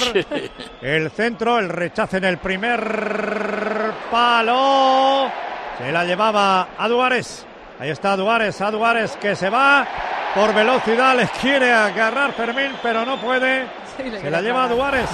[0.80, 5.30] El centro, el rechace en el primer palo.
[5.76, 7.44] Se la llevaba a Duárez.
[7.78, 9.86] Ahí está Duárez, a Duárez que se va
[10.34, 11.16] por velocidad.
[11.16, 13.66] Les quiere agarrar Fermín, pero no puede.
[13.96, 14.68] Se la lleva a.
[14.68, 15.11] Duárez.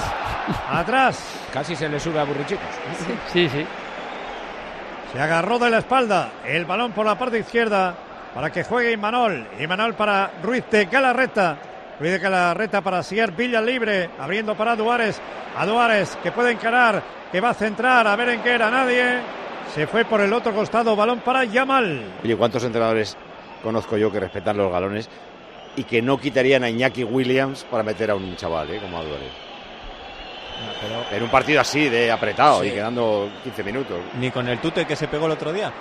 [0.70, 1.18] Atrás.
[1.52, 2.64] Casi se le sube a Burrichicos.
[3.32, 3.66] Sí, sí.
[5.12, 7.94] Se agarró de la espalda el balón por la parte izquierda
[8.34, 9.46] para que juegue Imanol.
[9.60, 11.56] Imanol para Ruiz de Galarreta.
[12.00, 15.20] Ruiz de Galarreta para Sier Villa libre, abriendo para Duárez.
[15.56, 19.20] A Duárez que puede encarar, que va a centrar, a ver en qué era nadie.
[19.72, 22.02] Se fue por el otro costado, balón para Yamal.
[22.24, 23.16] Oye, ¿cuántos entrenadores
[23.62, 25.08] conozco yo que respetan los galones
[25.76, 29.30] y que no quitarían a Iñaki Williams para meter a un chaval, eh, como Álvarez?
[31.12, 32.68] En un partido así, de apretado Sí.
[32.68, 33.96] y quedando 15 minutos.
[34.18, 35.72] Ni con el tute que se pegó el otro día.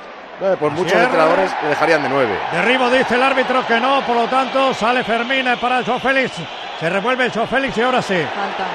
[0.45, 2.37] Eh, pues muchos entrenadores le dejarían de nueve.
[2.51, 6.33] Derribo dice el árbitro que no, por lo tanto sale Fermín para Joe Félix.
[6.79, 8.15] Se revuelve Joe Félix y ahora sí.
[8.15, 8.65] Falta.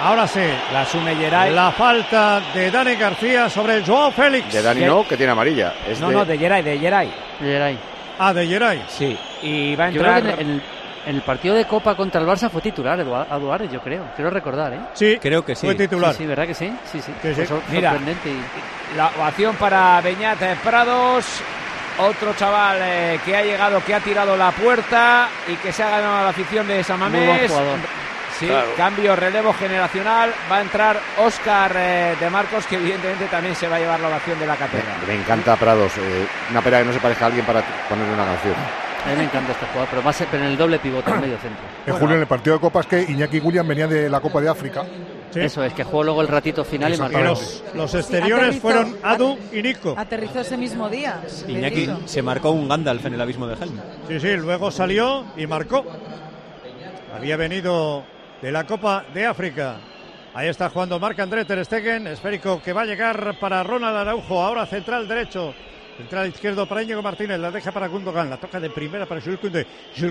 [0.00, 0.40] Ahora sí.
[0.72, 1.52] La asume Geray.
[1.52, 4.52] La falta de Dani García sobre Joao Félix.
[4.52, 5.74] De Dani no, que tiene amarilla.
[5.86, 7.12] Es No, de- no, de Geray, de Geray.
[7.40, 7.78] Geray.
[8.18, 8.82] Ah, de Geray.
[8.88, 10.36] Sí, y va a Yo creo entrar...
[10.36, 10.62] que en el,
[11.06, 14.04] en el partido de Copa contra el Barça fue titular a Duárez, yo creo.
[14.14, 14.80] Quiero recordar, ¿eh?
[14.94, 15.66] Sí, creo que sí.
[15.66, 16.12] Fue titular.
[16.12, 16.72] Sí, sí, ¿verdad que sí?
[16.90, 17.12] Sí, sí.
[17.22, 17.46] Sí, sí.
[17.46, 17.90] Sor- Mira.
[17.90, 18.30] sorprendente.
[18.30, 21.24] y- La ovación para Beñat Prados.
[21.98, 25.90] Otro chaval eh, que ha llegado, que ha tirado la puerta y que se ha
[25.90, 27.50] ganado la afición de San Muy buen Mamés.
[27.50, 27.78] jugador.
[28.38, 28.68] Sí, Claro.
[28.78, 30.32] cambio, relevo generacional.
[30.50, 34.08] Va a entrar Óscar eh, de Marcos, que evidentemente también se va a llevar la
[34.08, 34.96] ovación de la catedral.
[35.06, 35.92] Me encanta Prados.
[35.98, 38.54] eh, una pena que no se parezca a alguien para ponerle una canción.
[39.04, 41.38] A mí me encanta este jugador, pero, más, pero en el doble pivote, en medio
[41.38, 41.64] centro.
[41.86, 44.40] En julio, en el partido de Copa, es que Iñaki Williams venía de la Copa
[44.40, 44.84] de África.
[45.34, 47.18] Eso es, que jugó luego el ratito final y marcó.
[47.18, 48.60] Los, los exteriores aterrizó.
[48.60, 49.94] fueron Adu y Nico.
[49.96, 51.20] Aterrizó ese mismo día.
[51.48, 53.80] Iñaki se marcó un Gandalf en el abismo de Helm.
[54.08, 55.84] Sí, sí, luego salió y marcó.
[57.16, 58.04] Había venido
[58.40, 59.78] de la Copa de África.
[60.34, 64.42] Ahí está jugando Marc André Ter Stegen, esférico que va a llegar para Ronald Araujo,
[64.42, 65.54] ahora central derecho.
[65.96, 69.20] Central izquierdo para Íñigo Martínez, la deja para Gundogan, la toca de primera para.
[69.20, 69.38] Jules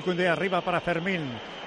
[0.03, 1.21] Koundé arriba para Fermín.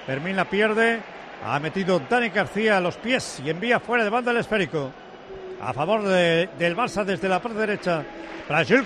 [0.05, 1.01] Fermín la pierde,
[1.43, 4.91] ha metido Dani García a los pies y envía fuera de banda el esférico.
[5.61, 8.03] A favor de- del Barça desde la parte derecha
[8.47, 8.63] para.
[8.65, 8.85] Jules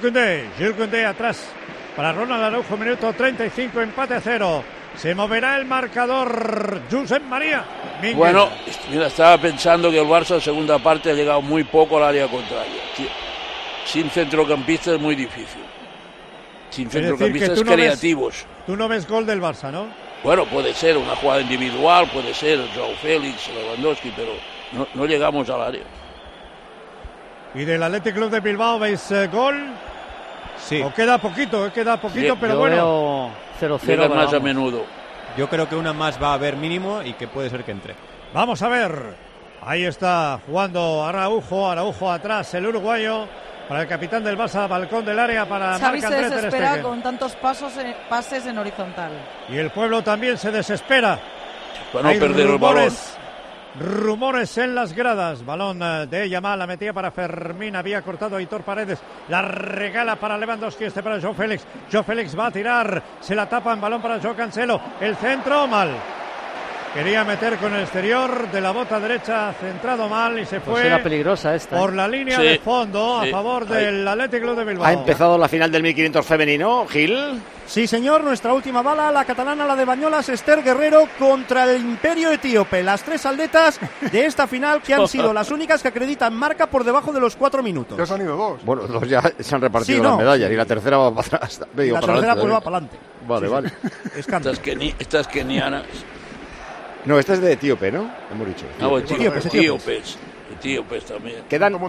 [0.75, 1.47] Koundé atrás
[1.95, 4.63] para Ronald Araujo, minuto 35, empate a cero.
[4.95, 7.63] Se moverá el marcador Josep María.
[8.15, 8.49] Bueno,
[8.91, 12.81] estaba pensando que el Barça en segunda parte ha llegado muy poco al área contraria.
[13.85, 15.61] Sin centrocampista es muy difícil.
[16.69, 18.45] Sin centrocampistas no, ves, creativos.
[18.65, 19.87] tú no ves gol del Barça, ¿no?
[20.23, 24.33] Bueno, puede ser una jugada individual, puede ser Joao Félix, Lewandowski, pero
[24.73, 25.83] no, no llegamos al área.
[27.55, 29.55] Y del Athletic Club de Bilbao veis eh, gol.
[30.57, 30.81] Sí.
[30.81, 32.75] O queda poquito, eh, queda poquito, pero Yo bueno.
[32.75, 33.81] veo 0-0.
[33.87, 34.83] Llegan pero más a menudo.
[35.37, 37.95] Yo creo que una más va a haber mínimo y que puede ser que entre.
[38.33, 39.29] Vamos a ver.
[39.61, 43.27] Ahí está jugando Araujo, Araujo atrás, el uruguayo.
[43.69, 47.73] Para el capitán del Barça, balcón del área para Xavi se desespera con tantos pasos,
[48.09, 49.11] pases en horizontal.
[49.47, 51.19] Y el pueblo también se desespera.
[51.93, 53.15] Para no Hay perder el rumores,
[53.79, 55.45] rumores en las gradas.
[55.45, 58.97] Balón eh, de Yamal, la metía para Fermín, había cortado a Hitor Paredes.
[59.27, 61.63] La regala para Lewandowski, este para Joe Félix.
[61.91, 64.81] Joe Félix va a tirar, se la tapan, balón para Joe Cancelo.
[64.99, 65.91] El centro, mal.
[66.93, 70.87] Quería meter con el exterior de la bota derecha, centrado mal y se Pues fue
[70.87, 71.75] era peligrosa esta.
[71.75, 71.79] ¿eh?
[71.79, 73.29] por la línea Sí, de fondo sí.
[73.29, 73.85] a favor Ahí.
[73.85, 74.85] del Athletic Club de Bilbao.
[74.87, 77.41] Ha empezado la final del 1500 femenino, Gil.
[77.67, 82.31] Sí, señor, nuestra última bala, la catalana, la de Bañolas, Esther Guerrero contra el Imperio
[82.31, 82.81] Etíope.
[82.81, 83.79] Las tres atletas
[84.11, 87.35] de esta final que han sido las únicas que acreditan marca por debajo de los
[87.35, 87.99] cuatro minutos.
[87.99, 88.65] Ya se han ido dos.
[88.65, 90.17] Bueno, dos ya se han repartido Sí, las no.
[90.17, 91.61] medallas y la tercera va para atrás.
[91.75, 92.97] Digo, la para tercera adelante pues va para adelante.
[93.27, 93.71] Vale, vale.
[94.63, 95.83] Keni- estas kenianas.
[97.05, 98.09] No, esta es de etíope, ¿no?
[98.31, 98.65] Hemos dicho.
[98.79, 99.15] No, Etíope.
[99.15, 100.19] etíopes, etíopes.
[100.51, 101.43] Etíopes también.
[101.47, 101.79] Quedan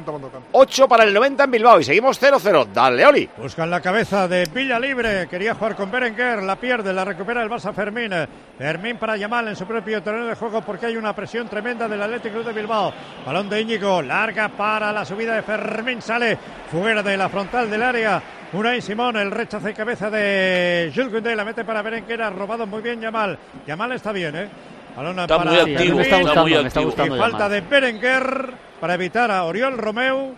[0.52, 2.68] 8 para el 90 en Bilbao y seguimos 0-0.
[2.72, 3.28] Dale, Oli.
[3.38, 5.26] Buscan la cabeza de Villa Libre.
[5.28, 6.42] Quería jugar con Berenguer.
[6.42, 8.12] La pierde, la recupera el Barça Fermín.
[8.58, 12.02] Fermín para Yamal en su propio terreno de juego porque hay una presión tremenda del
[12.02, 12.92] Atlético Club de Bilbao.
[13.26, 14.02] Balón de Íñigo.
[14.02, 16.00] Larga para la subida de Fermín.
[16.02, 16.38] Sale
[16.70, 18.22] fuera de la frontal del área.
[18.52, 22.22] Unai Simón, el rechazo de cabeza de Jules Koundé, la mete para Berenguer.
[22.22, 23.38] Ha robado muy bien Yamal.
[23.66, 24.48] Yamal está bien, ¿eh?
[24.96, 26.84] Balón Está para muy activo, me está gustando, muy me está activo.
[26.86, 30.34] gustando Y falta de Berenguer para evitar a Oriol Romeu.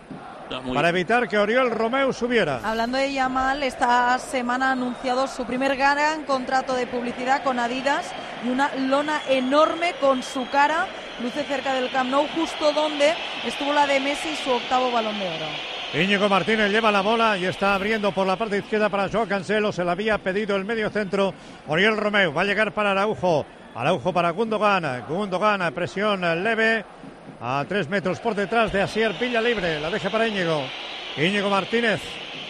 [0.63, 2.59] muy- Para evitar que Oriol Romeu subiera.
[2.63, 8.05] Hablando de Yamal, esta semana ha anunciado su primer gran contrato de publicidad con Adidas
[8.45, 10.85] y una lona enorme con su cara.
[11.21, 13.13] Luce cerca del Camp Nou, justo donde
[13.45, 16.01] estuvo la de Messi y su octavo balón de oro.
[16.03, 19.71] Íñigo Martínez lleva la bola y está abriendo por la parte izquierda para Joao Cancelo.
[19.71, 21.33] Se la había pedido el medio centro.
[21.67, 23.45] Oriol Romeu va a llegar para Araujo.
[23.75, 25.05] Araujo para Gundogan.
[25.07, 26.85] Gundogan, presión leve.
[27.41, 29.79] A tres metros por detrás de Asier Villa Libre.
[29.79, 30.63] La deja para Íñigo.
[31.17, 32.01] Íñigo Martínez.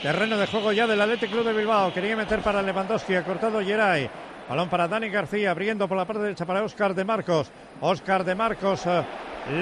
[0.01, 1.93] Terreno de juego ya del Athletic Club de Bilbao.
[1.93, 3.15] Quería meter para Lewandowski.
[3.15, 4.09] Ha cortado Geray.
[4.49, 5.51] Balón para Dani García.
[5.51, 7.49] Abriendo por la parte derecha para Óscar de Marcos.
[7.81, 9.03] Óscar de Marcos eh,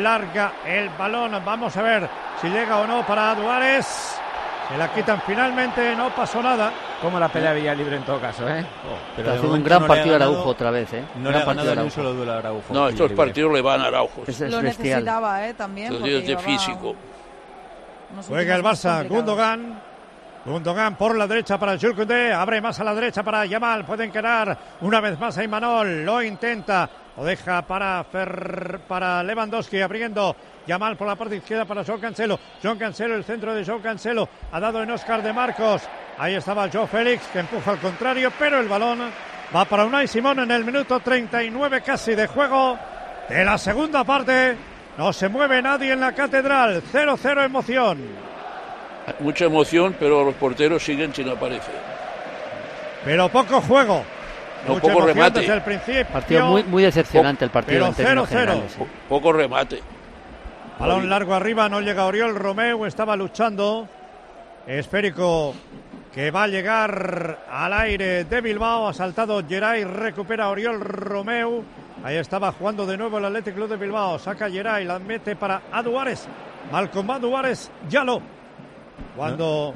[0.02, 1.40] larga el balón.
[1.46, 2.10] Vamos a ver
[2.42, 4.21] si llega o no para Duárez.
[4.72, 5.96] Se la quitan finalmente.
[5.96, 6.72] No pasó nada.
[7.02, 8.66] Como la pelea Villa Libre en todo caso, ¿eh?
[9.16, 11.04] Pero ha sido un gran partido Araujo otra vez, ¿eh?
[11.16, 11.96] No Gran le ha partido ganado ni un Araujo.
[11.96, 12.74] solo duelo a Araujo.
[12.74, 13.16] No, estos Libre.
[13.26, 14.22] partidos le van a Araujo.
[14.28, 14.88] Es, es Lo bestial.
[14.90, 16.02] necesitaba eh, también.
[16.04, 16.96] Días de físico.
[18.28, 19.08] Juega el Barça.
[19.08, 19.82] Gundogan.
[20.46, 22.34] Gundogan por la derecha para Jules Koundé.
[22.34, 23.86] Abre más a la derecha para Yamal.
[23.86, 26.04] Pueden quedar una vez más a Imanol.
[26.06, 26.90] Lo intenta.
[27.18, 30.36] Lo deja para, Fer- para Lewandowski abriendo.
[30.68, 32.40] Yamal por la parte izquierda para João Cancelo.
[32.64, 34.28] João Cancelo, el centro de João Cancelo.
[34.52, 35.82] Ha dado en Oscar de Marcos.
[36.18, 39.00] Ahí estaba Joe Félix que empuja al contrario, pero el balón
[39.56, 42.78] va para Unai Simón en el minuto 39 casi de juego
[43.28, 44.56] de la segunda parte.
[44.98, 46.84] No se mueve nadie en la catedral.
[46.94, 48.00] 0-0 emoción.
[49.20, 51.74] Mucha emoción, pero los porteros siguen sin aparecer.
[53.04, 54.04] Pero poco juego.
[54.68, 55.40] No, Mucha poco remate.
[55.40, 56.06] desde el principio.
[56.06, 58.32] Partido muy, muy decepcionante el partido Pero en términos 0-0.
[58.32, 58.78] generales.
[58.80, 58.86] ¿eh?
[59.10, 59.82] Poco remate.
[60.82, 63.88] Balón largo arriba, no llega Oriol Romeu, estaba luchando.
[64.66, 65.54] Esférico
[66.12, 68.88] que va a llegar al aire de Bilbao.
[68.88, 71.64] Ha saltado Geray, recupera Oriol Romeu.
[72.04, 74.18] Ahí estaba jugando de nuevo el Athletic Club de Bilbao.
[74.18, 76.28] Saca Geray, la mete para Aduares.
[76.72, 78.20] Malcolm Aduares, Yalo.
[79.16, 79.76] Cuando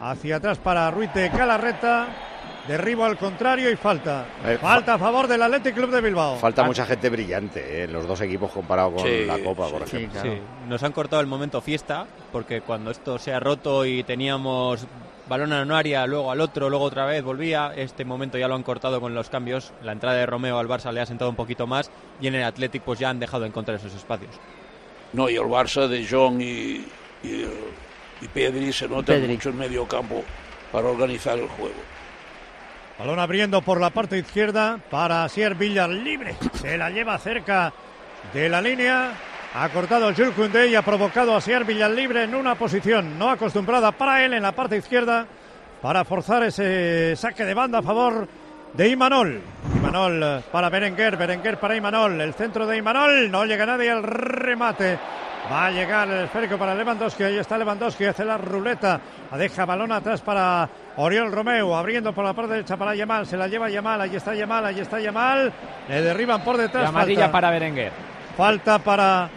[0.00, 2.31] hacia atrás para Ruiz de Galarreta.
[2.68, 4.24] Derribo al contrario y falta.
[4.44, 6.36] Eh, falta a favor del Athletic Club de Bilbao.
[6.36, 9.88] Falta mucha gente brillante eh, en los dos equipos comparado con Sí, la Copa, por
[9.88, 10.22] sí, ejemplo.
[10.22, 10.38] Sí,
[10.68, 14.86] nos han cortado el momento fiesta, porque cuando esto se ha roto y teníamos
[15.28, 18.54] balón a un área, luego al otro, luego otra vez volvía, este momento ya lo
[18.54, 19.72] han cortado con los cambios.
[19.82, 21.90] La entrada de Romeo al Barça le ha sentado un poquito más
[22.20, 24.30] y en el Athletic pues ya han dejado de encontrar esos espacios.
[25.12, 26.86] No, y el Barça de Jong y,
[27.24, 27.46] y,
[28.20, 29.32] y Pedri se nota Pedri.
[29.34, 30.22] mucho en medio campo
[30.70, 31.74] para organizar el juego.
[33.02, 36.36] Balón abriendo por la parte izquierda para Sier Villar libre.
[36.54, 37.72] Se la lleva cerca
[38.32, 39.10] de la línea.
[39.54, 43.28] Ha cortado Jules Koundé y ha provocado a Sier Villar libre en una posición no
[43.28, 45.26] acostumbrada para él en la parte izquierda
[45.82, 48.28] para forzar ese saque de banda a favor
[48.72, 49.40] de Imanol.
[49.78, 52.20] Imanol para Berenguer, Berenguer para Imanol.
[52.20, 54.96] El centro de Imanol, no llega nadie al remate.
[55.50, 57.24] Va a llegar el esférico para Lewandowski.
[57.24, 59.00] Ahí está Lewandowski, hace la ruleta.
[59.30, 61.74] La deja balón atrás para Oriol Romeu.
[61.74, 63.26] Abriendo por la parte derecha para Yamal.
[63.26, 64.00] Se la lleva Yamal.
[64.00, 65.52] Ahí está Yamal, ahí está Yamal.
[65.88, 66.88] Le derriban por Y detrás.
[66.88, 67.32] amarilla falta.
[67.32, 67.92] para Berenguer.
[68.36, 69.28] Falta para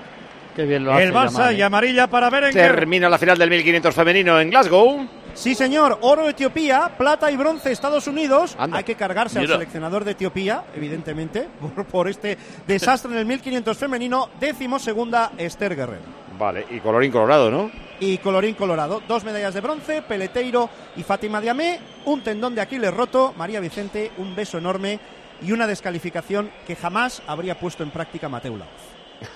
[0.55, 1.63] Qué bien lo hace el Barça Yamal, y ¿eh?
[1.63, 2.75] amarilla para Berenguer.
[2.75, 5.07] Termina la final del 1500 femenino en Glasgow.
[5.35, 5.99] Sí, señor.
[6.01, 8.55] Oro Etiopía, plata y bronce Estados Unidos.
[8.57, 8.77] Anda.
[8.77, 9.53] Hay que cargarse Mira.
[9.53, 14.29] al seleccionador de Etiopía, evidentemente, por, por este desastre en el 1500 femenino.
[14.39, 16.25] Décimo segunda, Esther Guerrero.
[16.39, 17.71] Vale, y colorín colorado, ¿no?
[17.99, 19.01] Y colorín colorado.
[19.07, 21.79] Dos medallas de bronce, Peleteiro y Fátima Diamé.
[22.05, 23.33] Un tendón de Aquiles roto.
[23.37, 24.99] María Vicente, un beso enorme.
[25.41, 28.94] Y una descalificación que jamás habría puesto en práctica Mateu Laoz.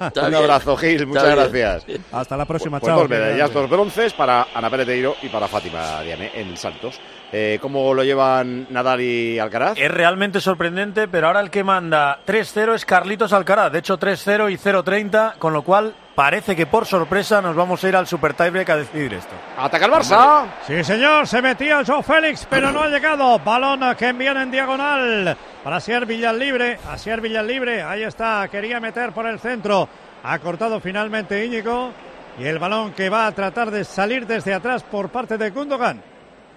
[0.00, 0.34] Está Un bien.
[0.34, 1.36] abrazo, Gil, muchas bien.
[1.36, 1.84] gracias.
[2.12, 3.00] Hasta la próxima, Pues chao.
[3.00, 7.00] dos medallas, dos bronces para Ana Peleteiro y para Fátima Diame en saltos.
[7.34, 9.78] Eh, ¿Cómo lo llevan Nadal y Alcaraz?
[9.78, 13.72] Es realmente sorprendente, pero ahora el que manda 3-0 es Carlitos Alcaraz.
[13.72, 17.88] De hecho, 3-0 y 0-30, con lo cual parece que por sorpresa nos vamos a
[17.88, 19.34] ir al Super Tiebreak a decidir esto.
[19.56, 20.44] ¡Ataca el Barça!
[20.66, 23.38] Sí, señor, se metía Joe Félix, pero no ha llegado.
[23.38, 26.78] Balón que envían en diagonal para Asier Villalibre.
[26.90, 29.88] Asier Villalibre, ahí está, quería meter por el centro.
[30.22, 31.92] Ha cortado finalmente Íñigo.
[32.38, 36.11] Y el balón que va a tratar de salir desde atrás por parte de Gundogan.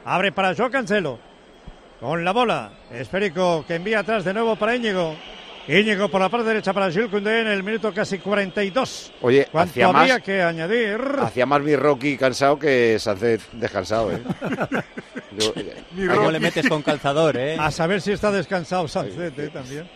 [0.06, 1.20] Abre para Joe Cancelo.
[2.00, 2.72] Con la bola.
[2.92, 5.16] Esférico que envía atrás de nuevo para Íñigo.
[5.68, 9.14] Íñigo por la parte derecha para Jules Koundé en el minuto casi 42.
[9.22, 11.00] Oye, ¿Cuánto hacía más, habría que añadir?
[11.20, 14.22] hacía más mi Rocky cansado que Sánchez descansado, ¿eh?
[15.38, 15.54] Yo,
[16.14, 17.58] ¿Cómo le metes con calzador, eh?
[17.60, 19.90] A saber si está descansado Sánchez eh, también.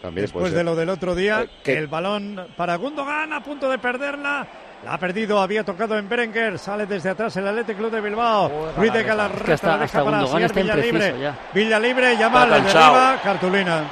[0.00, 0.64] también Después de ser.
[0.64, 4.48] lo del otro día, Eh, que- el balón para Gundogan a punto de perderla.
[4.84, 8.72] La ha perdido, había tocado en Berenguer, sale desde atrás el Athletic Club de Bilbao.
[8.76, 10.88] Ruiz de Galarreta Es que hasta- la deja hasta para Gundogan Asier está Villalibre.
[11.08, 11.38] impreciso ya.
[11.52, 12.94] Villalibre, llama cansado.
[12.94, 13.84] derriba, cartulina.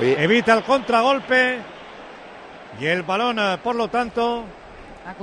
[0.00, 0.22] Oye.
[0.22, 1.58] Evita el contragolpe.
[2.78, 4.44] Y el balón, eh, por lo tanto,
[5.06, 5.14] A.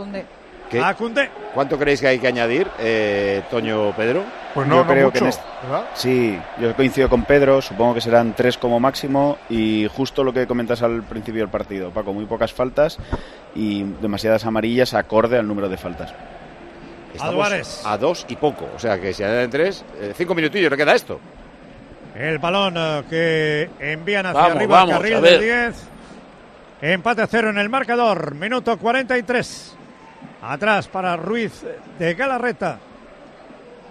[0.72, 0.80] ¿Qué?
[0.82, 1.30] a Koundé.
[1.54, 4.24] ¿Cuánto creéis que hay que añadir, eh, Toño Pedro?
[4.54, 5.44] Pues yo creo que en este-
[5.94, 10.48] Sí, yo coincido con Pedro, supongo que serán tres como máximo y justo lo que
[10.48, 12.98] comentas al principio del partido, Paco, muy pocas faltas
[13.54, 16.14] y demasiadas amarillas acorde al número de faltas.
[17.14, 18.70] Estamos a dos y poco.
[18.76, 21.20] O sea que si añaden tres, eh, cinco minutillos, le queda esto.
[22.16, 25.40] El balón eh, que envían hacia Vamos, arriba vamos, al carril ver.
[25.40, 25.88] 10.
[26.82, 28.36] Empate a cero en el marcador.
[28.36, 29.78] Minuto 43.
[30.42, 31.64] Atrás para Ruiz
[32.00, 32.80] de Galarreta.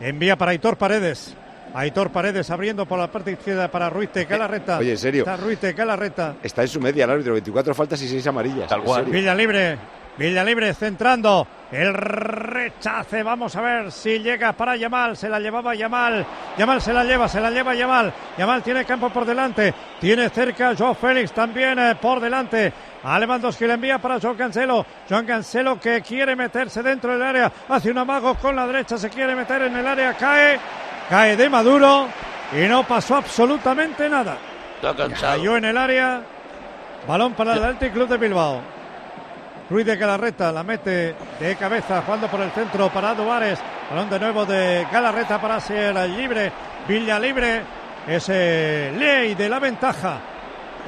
[0.00, 1.36] Envía para Aitor Paredes.
[1.74, 4.78] Aitor Paredes abriendo por la parte izquierda para Ruiz de Galarreta.
[4.78, 5.22] Oye, en serio.
[5.22, 6.36] Está Ruiz de Galarreta.
[6.42, 8.68] Está en su media el árbitro, 24 faltas y 6 amarillas.
[8.68, 9.04] Tal cual.
[9.04, 9.78] Villa libre.
[10.16, 11.46] Villa libre centrando.
[11.70, 13.22] El rechace.
[13.22, 15.16] Vamos a ver si llega para Yamal.
[15.16, 16.26] Se la llevaba Yamal.
[16.58, 18.12] Yamal se la lleva, se la lleva Yamal.
[18.36, 19.72] Yamal tiene campo por delante.
[20.00, 22.72] Tiene cerca Joao Félix también eh, por delante.
[23.02, 24.84] A Lewandowski le envía para Joao Cancelo.
[25.08, 27.50] Joao Cancelo que quiere meterse dentro del área.
[27.68, 28.98] Hace un amago con la derecha.
[28.98, 30.14] Se quiere meter en el área.
[30.14, 30.58] Cae.
[31.08, 32.08] Cae de Maduro.
[32.52, 34.36] Y no pasó absolutamente nada.
[35.18, 36.22] Cayó en el área.
[37.06, 38.60] Balón para el Athletic Club de Bilbao.
[39.70, 43.58] Ruiz de Galarreta la mete de cabeza, jugando por el centro para Duárez.
[43.88, 46.52] Balón de nuevo de Galarreta para ser libre.
[46.86, 47.62] Villa libre.
[48.06, 50.18] Ese ley de la ventaja.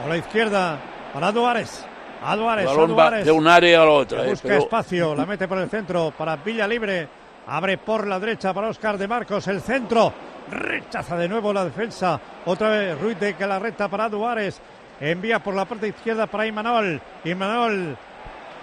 [0.00, 0.78] Por la izquierda
[1.14, 1.86] para Duárez.
[2.24, 4.24] A balón va de un área a la otra.
[4.24, 7.08] Eh, busca pero- espacio, la mete por el centro para Villa Libre.
[7.46, 10.12] Abre por la derecha para Oscar de Marcos, el centro.
[10.50, 12.20] Rechaza de nuevo la defensa.
[12.44, 14.60] Otra vez Ruiz de Galarreta para Duárez.
[15.00, 17.00] Envía por la parte izquierda para Imanol.
[17.24, 17.96] Imanol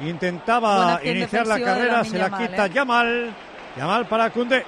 [0.01, 2.69] intentaba iniciar la carrera, se la Yamal, quita ¿eh?
[2.73, 3.29] Yamal.
[3.77, 4.63] Yamal para Cunde.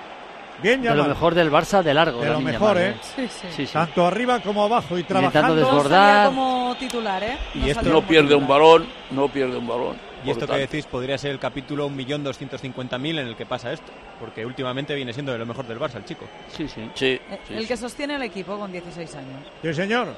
[0.61, 2.21] Bien De lo mejor del Barça de largo.
[2.21, 2.95] De lo mejor, Yamal, ¿eh?
[3.15, 3.47] Sí, sí.
[3.55, 3.73] Sí, sí.
[3.73, 5.55] Tanto arriba como abajo y Intentando trabajando.
[5.55, 6.25] desbordar.
[6.27, 7.37] Como titular, ¿eh?
[7.55, 9.97] Y esto- No pierde un balón, no pierde un balón.
[10.23, 13.91] Y esto que decís podría ser el capítulo 1.250.000 en el que pasa esto.
[14.19, 16.25] Porque últimamente viene siendo de lo mejor del Barça, el chico.
[16.55, 16.87] Sí, sí.
[16.93, 17.67] Sí, Eh, sí, El sí.
[17.67, 19.41] que sostiene el equipo con 16 años.
[19.63, 20.09] Sí, señor.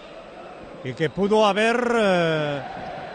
[0.84, 2.62] Y que pudo haber eh,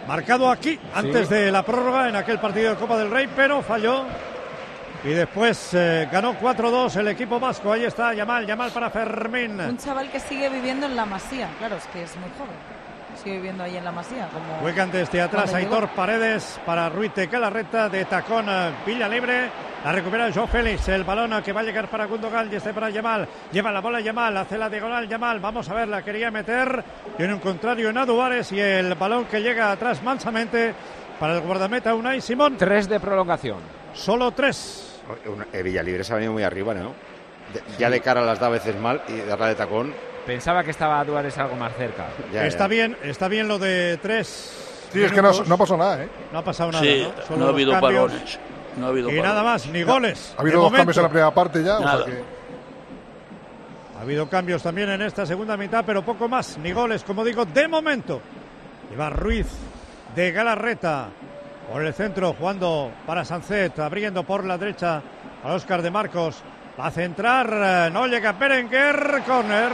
[0.06, 4.04] marcado aquí antes de la prórroga en aquel partido de Copa del Rey, pero falló.
[5.08, 7.72] Y después eh, ganó 4-2 el equipo vasco.
[7.72, 9.58] Ahí está Yamal, Yamal para Fermín.
[9.58, 11.48] Un chaval que sigue viviendo en la Masía.
[11.58, 12.54] Claro, es que es muy joven.
[13.16, 14.28] Sigue viviendo ahí en la Masía.
[14.28, 15.76] Como Juegan desde atrás llegó.
[15.76, 19.48] Aitor Paredes para Ruiz de Calarreta de tacón eh, Villa Libre.
[19.82, 20.88] La recupera Joe Félix.
[20.88, 23.26] El balón que va a llegar para Gundogan y este para Yamal.
[23.50, 24.36] Lleva la bola Yamal.
[24.36, 25.40] Hace la diagonal Yamal.
[25.40, 26.84] Vamos a ver, la quería meter.
[27.16, 30.74] Tiene un contrario en Aduares y el balón que llega atrás mansamente
[31.18, 32.58] para el guardameta Unai Simón.
[32.58, 33.60] Tres de prolongación.
[33.94, 34.87] Solo tres.
[35.52, 36.92] Eh, Villalibre se ha venido muy arriba, ¿no?
[37.52, 39.94] De- ya de cara las da a veces mal y darla de tacón.
[40.26, 42.06] Pensaba que estaba Duárez algo más cerca.
[42.32, 42.68] Ya, está ya.
[42.68, 44.64] bien, está bien lo de tres.
[44.92, 46.08] Sí, es que no, no pasó nada, ¿eh?
[46.32, 47.22] No ha pasado nada, Sí, ¿no?
[47.26, 48.12] Solo no ha habido cambios.
[48.12, 48.38] balones.
[48.76, 50.34] No ha habido Y nada más, ni goles.
[50.36, 51.76] Ha habido dos cambios en la primera parte ya.
[51.76, 52.04] o sea Nada.
[52.04, 52.22] que-
[53.98, 57.44] Ha habido cambios también en esta segunda mitad, pero poco más, ni goles, como digo,
[57.44, 58.20] de momento.
[58.90, 59.46] Lleva Ruiz
[60.14, 61.08] de Galarreta
[61.70, 65.02] por el centro, jugando para Sancet, abriendo por la derecha
[65.44, 66.42] a Óscar de Marcos.
[66.78, 69.72] Va a centrar, eh, no llega Berenguer, corner.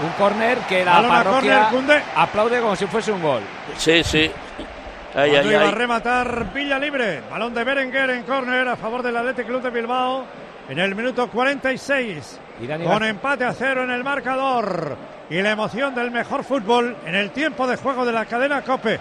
[0.00, 2.02] Un córner que la Balón a parroquia córner, Koundé.
[2.16, 3.42] aplaude como si fuese un gol.
[3.76, 4.30] Sí, sí.
[5.14, 7.22] Ay, Cuando ay, iba a rematar Villa Libre.
[7.28, 10.24] Balón de Berenguer en córner a favor del Athletic Club de Bilbao
[10.68, 12.40] en el minuto 46.
[12.60, 14.96] Y Dani Con empate a cero en el marcador.
[15.30, 19.00] Y la emoción del mejor fútbol en el tiempo de juego de la cadena Cope.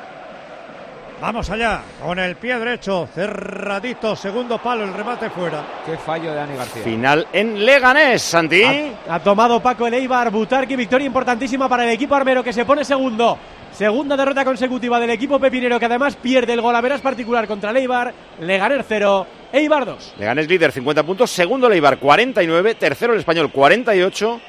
[1.20, 5.64] Vamos allá, con el pie derecho, cerradito, segundo palo, el remate fuera.
[5.84, 6.84] Qué fallo de Dani García.
[6.84, 8.64] Final en Leganés, Santi.
[8.64, 12.66] Ha, ha tomado Paco el Eibar, Butarque, victoria importantísima para el equipo armero que se
[12.66, 13.36] pone segundo.
[13.72, 18.14] Segunda derrota consecutiva del equipo pepinero que además pierde el golaveras particular contra el Eibar.
[18.40, 20.16] Leganés 0, Eibar 2.
[20.20, 24.40] Leganés líder 50 puntos, segundo el Eibar 49, tercero el Español 48.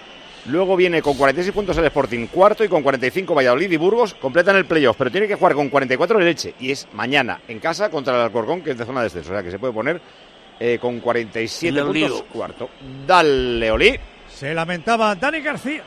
[0.49, 4.15] Luego viene con 46 puntos el Sporting, cuarto y con 45 Valladolid y Burgos.
[4.15, 6.55] Completan el playoff, pero tiene que jugar con 44 el Leche.
[6.59, 9.31] Y es mañana en casa contra el Alcorcón, que es de zona de descenso.
[9.31, 10.01] O sea que se puede poner
[10.59, 12.71] eh, con 47 Le puntos cuarto.
[13.07, 13.99] Dale, Oli.
[14.31, 15.83] Se lamentaba Dani García,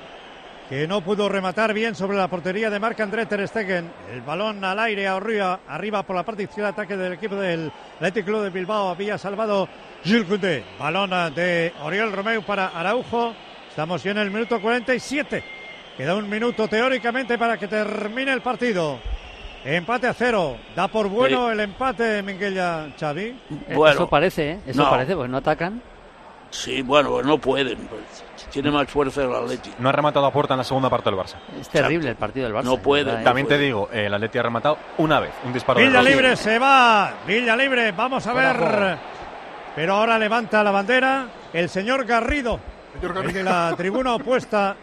[0.70, 3.92] que no pudo rematar bien sobre la portería de Marc André Ter Stegen.
[4.14, 8.26] El balón al aire, arriba, arriba por la parte izquierda, ataque del equipo del Athletic
[8.26, 8.90] Club de Bilbao.
[8.90, 9.68] Había salvado
[10.04, 10.64] Gilles Koundé.
[10.78, 13.34] Balón de Oriol Romeu para Araujo.
[13.72, 15.42] Estamos ya en el minuto 47.
[15.96, 19.00] Queda un minuto teóricamente para que termine el partido.
[19.64, 20.58] Empate a cero.
[20.76, 23.28] Da por bueno el empate, Minguella Xavi.
[23.70, 24.60] Eh, eso parece, ¿eh?
[24.68, 24.90] Eso no.
[24.90, 25.82] parece, pues no atacan.
[26.50, 27.78] Sí, bueno, pues no pueden.
[27.88, 28.02] pues,
[28.52, 29.78] tiene más fuerza el Atlético.
[29.80, 31.36] No ha rematado a puerta en la segunda parte del Barça.
[31.58, 32.66] Es terrible el partido del Barça.
[32.66, 33.06] No puede.
[33.06, 33.24] ¿verdad, eh?
[33.24, 37.14] También te digo, el Atleti ha rematado una vez, un disparo Villa libre se va.
[37.26, 37.94] Villa libre.
[37.94, 38.98] Vamos a ver.
[39.78, 42.60] Pero ahora levanta la bandera el señor Garrido.
[43.02, 44.76] El de la tribuna opuesta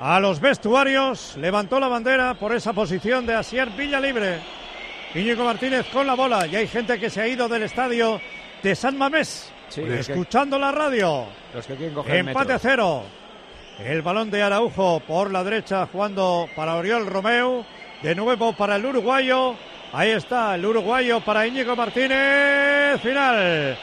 [0.00, 1.36] a los vestuarios.
[1.36, 4.40] Levantó la bandera por esa posición de Asier Villa libre.
[5.14, 6.46] Íñigo Martínez con la bola.
[6.46, 8.20] Y hay gente que se ha ido del estadio
[8.62, 9.52] de San Mamés.
[9.68, 11.26] Sí, los que- escuchando la radio.
[11.54, 11.74] Los que
[12.18, 13.04] Empate a cero.
[13.78, 17.64] El balón de Araujo por la derecha jugando para Oriol Romeu.
[18.02, 19.54] De nuevo para el uruguayo.
[19.92, 23.00] Ahí está el uruguayo para Íñigo Martínez.
[23.00, 23.78] Final.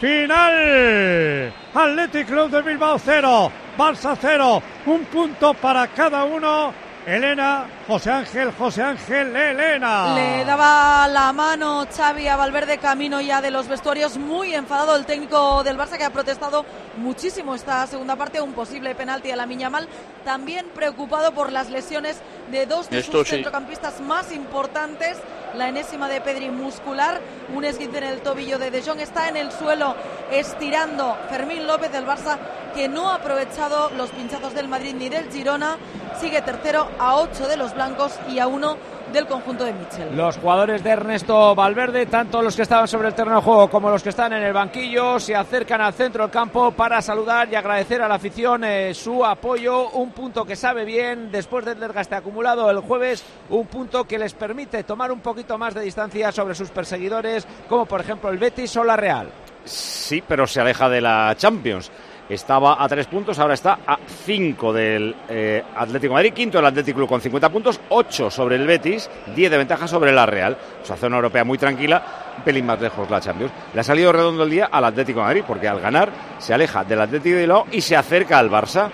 [0.00, 1.52] Final.
[1.74, 3.52] Athletic Club de Bilbao 0.
[3.76, 4.62] Barça 0.
[4.86, 6.72] Un punto para cada uno.
[7.06, 10.14] Elena, José Ángel, José Ángel, Elena.
[10.14, 15.06] Le daba la mano Xavi a Valverde camino ya de los vestuarios, muy enfadado el
[15.06, 16.66] técnico del Barça que ha protestado
[16.98, 19.88] muchísimo esta segunda parte, un posible penalti a la Miñamal,
[20.24, 22.20] también preocupado por las lesiones
[22.50, 23.36] de dos de Esto sus sí.
[23.36, 25.16] centrocampistas más importantes,
[25.56, 27.20] la enésima de Pedri muscular,
[27.54, 29.96] un esguince en el tobillo de De Jong, está en el suelo
[30.30, 32.36] estirando Fermín López del Barça
[32.74, 35.76] que no ha aprovechado los pinchazos del Madrid ni del Girona,
[36.20, 38.76] sigue tercero a 8 de los blancos y a 1
[39.12, 40.16] del conjunto de Michel.
[40.16, 43.90] Los jugadores de Ernesto Valverde, tanto los que estaban sobre el terreno de juego como
[43.90, 47.56] los que están en el banquillo, se acercan al centro del campo para saludar y
[47.56, 49.90] agradecer a la afición eh, su apoyo.
[49.90, 54.34] Un punto que sabe bien después del desgaste acumulado el jueves, un punto que les
[54.34, 58.76] permite tomar un poquito más de distancia sobre sus perseguidores, como por ejemplo el Betis
[58.76, 59.28] o la Real.
[59.64, 61.90] Sí, pero se aleja de la Champions.
[62.30, 66.98] Estaba a tres puntos, ahora está a cinco del eh, Atlético Madrid, quinto el Atlético
[66.98, 70.56] Club con 50 puntos, ocho sobre el Betis, 10 de ventaja sobre la Real.
[70.80, 72.00] O sea, zona europea muy tranquila,
[72.38, 73.52] un pelín más lejos la Champions.
[73.74, 77.00] Le ha salido redondo el día al Atlético Madrid, porque al ganar se aleja del
[77.00, 78.88] Atlético de Bilbao y se acerca al Barça.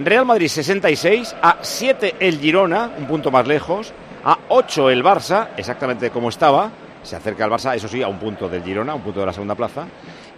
[0.00, 3.92] Real Madrid 66, a 7 el Girona, un punto más lejos,
[4.24, 6.72] a 8 el Barça, exactamente como estaba,
[7.04, 9.32] se acerca al Barça, eso sí, a un punto del Girona, un punto de la
[9.32, 9.86] segunda plaza,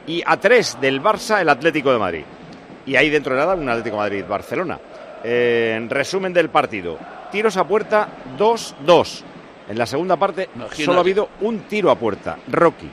[0.07, 2.25] y a 3 del Barça el Atlético de Madrid.
[2.87, 4.79] Y ahí dentro de nada un Atlético Madrid-Barcelona.
[5.23, 6.99] Eh, en resumen del partido,
[7.33, 9.23] tiros a puerta 2-2.
[9.69, 10.85] En la segunda parte Imagínate.
[10.85, 12.91] solo ha habido un tiro a puerta, Rocky,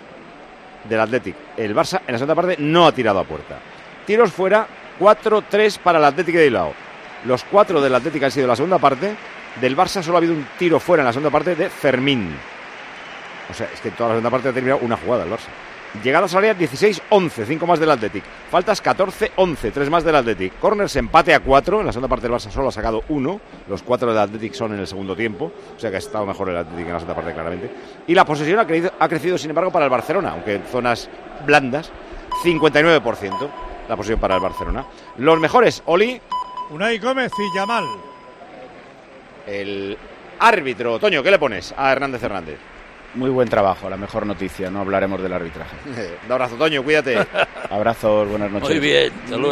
[0.87, 1.37] del Atlético.
[1.57, 3.59] El Barça en la segunda parte no ha tirado a puerta.
[4.05, 4.65] Tiros fuera
[4.97, 6.73] 4-3 para el Atlético de Bilbao.
[7.25, 9.13] Los cuatro del Atlético han sido la segunda parte.
[9.59, 12.33] Del Barça solo ha habido un tiro fuera en la segunda parte de Fermín.
[13.49, 15.49] O sea, es que toda la segunda parte ha terminado una jugada el Barça.
[16.03, 18.23] Llegadas al área 16-11, 5 más del Athletic.
[18.49, 20.57] Faltas 14-11, 3 más del Athletic.
[20.59, 21.81] Corners empate a 4.
[21.81, 23.41] En la segunda parte del Barça solo ha sacado 1.
[23.67, 25.51] Los 4 del Athletic son en el segundo tiempo.
[25.75, 27.71] O sea que ha estado mejor el Athletic en la segunda parte, claramente.
[28.07, 31.09] Y la posesión ha crecido, ha crecido sin embargo, para el Barcelona, aunque en zonas
[31.45, 31.91] blandas.
[32.41, 33.49] 59%
[33.89, 34.85] la posesión para el Barcelona.
[35.17, 36.21] Los mejores, Oli,
[36.69, 37.85] Unai Gómez y Yamal.
[39.45, 39.97] el
[40.39, 40.97] árbitro.
[40.99, 42.70] Toño, ¿qué le pones a Hernández Hernández?
[43.13, 44.69] Muy buen trabajo, la mejor noticia.
[44.69, 45.75] No hablaremos del arbitraje.
[46.25, 47.17] Un abrazo, Toño, cuídate.
[47.69, 48.81] Abrazos, buenas noches.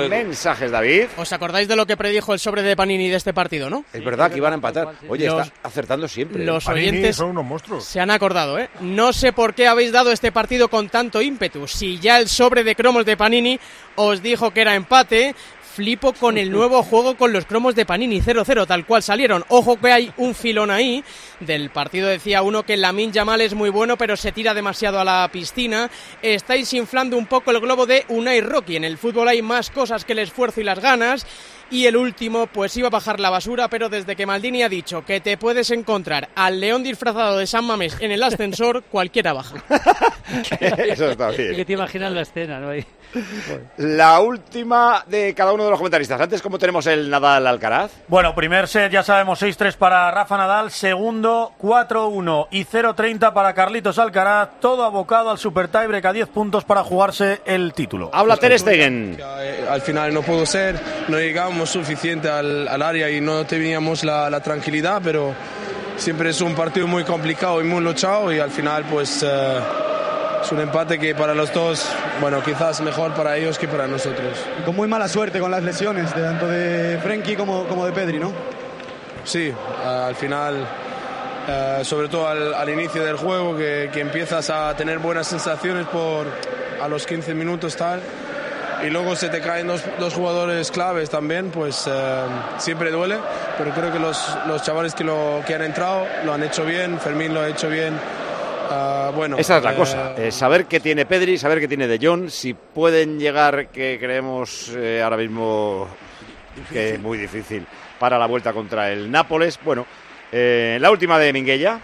[0.10, 1.06] Mensajes, David.
[1.18, 3.84] ¿Os acordáis de lo que predijo el sobre de Panini de este partido, no?
[3.94, 4.90] Es verdad que iban a empatar.
[5.10, 6.46] Oye, Los- está acertando siempre.
[6.46, 7.84] Los Panini oyentes son unos monstruos.
[7.84, 8.70] se han acordado, ¿eh?
[8.80, 11.68] No sé por qué habéis dado este partido con tanto ímpetu.
[11.68, 13.60] Si ya el sobre de cromos de Panini
[13.96, 15.36] os dijo que era empate,
[15.80, 19.46] flipo con el nuevo juego con los cromos de Panini 0-0, tal cual salieron.
[19.48, 21.06] Ojo que hay un filón ahí.
[21.40, 25.06] Del partido decía uno que Lamin Yamal es muy bueno, pero se tira demasiado a
[25.06, 25.90] la piscina.
[26.22, 28.76] Estáis inflando un poco el globo de Unai Rocky.
[28.76, 31.26] En el fútbol hay más cosas que el esfuerzo y las ganas.
[31.72, 35.06] Y el último, pues iba a bajar la basura, pero desde que Maldini ha dicho
[35.06, 39.56] que te puedes encontrar al león disfrazado de San Mamés en el ascensor, cualquiera baja.
[40.60, 41.52] Eso está bien.
[41.52, 42.70] Es que te imaginas la escena, ¿no?
[42.70, 42.86] Ahí.
[43.78, 46.22] La última de cada uno de los comentaristas.
[46.22, 47.92] Antes, ¿cómo tenemos el Nadal Alcaraz?
[48.08, 50.70] Bueno, primer set, ya sabemos, 6-3 para Rafa Nadal.
[50.70, 54.60] Segundo, 4-1 y 0-30 para Carlitos Alcaraz.
[54.60, 58.12] Todo abocado al super tiebreak a 10 puntos para jugarse el título.
[58.14, 59.18] Habla Ter Stegen.
[59.40, 64.04] Eh, Al final no pudo ser, no llegamos suficiente al, al área y no teníamos
[64.04, 65.34] la, la tranquilidad, pero
[65.98, 69.60] siempre es un partido muy complicado y muy luchado y al final pues eh,
[70.42, 71.86] es un empate que para los dos,
[72.22, 74.38] bueno, quizás mejor para ellos que para nosotros.
[74.66, 78.20] Con muy mala suerte con las lesiones, de tanto de Frenkie como, como de Pedri,
[78.20, 78.32] ¿no?
[79.26, 79.54] Sí,
[79.86, 80.66] al final,
[81.48, 85.86] eh, sobre todo al, al inicio del juego, que, que empiezas a tener buenas sensaciones
[85.88, 86.28] por
[86.82, 88.00] a los 15 minutos tal,
[88.86, 92.22] y luego se te caen dos, dos jugadores claves también, pues eh,
[92.58, 93.18] siempre duele,
[93.58, 97.00] pero creo que los, los chavales que, lo, que han entrado lo han hecho bien,
[97.00, 97.94] Fermín lo ha hecho bien.
[98.72, 100.14] Ah, bueno, Esa es la eh, cosa.
[100.18, 104.72] eh, saber qué tiene Pedri, saber qué tiene De Jong, si pueden llegar, que creemos
[104.76, 105.88] eh, ahora mismo
[106.72, 107.66] que es muy difícil,
[107.98, 109.60] para la vuelta contra el Nápoles.
[109.64, 109.86] Bueno,
[110.32, 111.80] eh, la última de Minguella.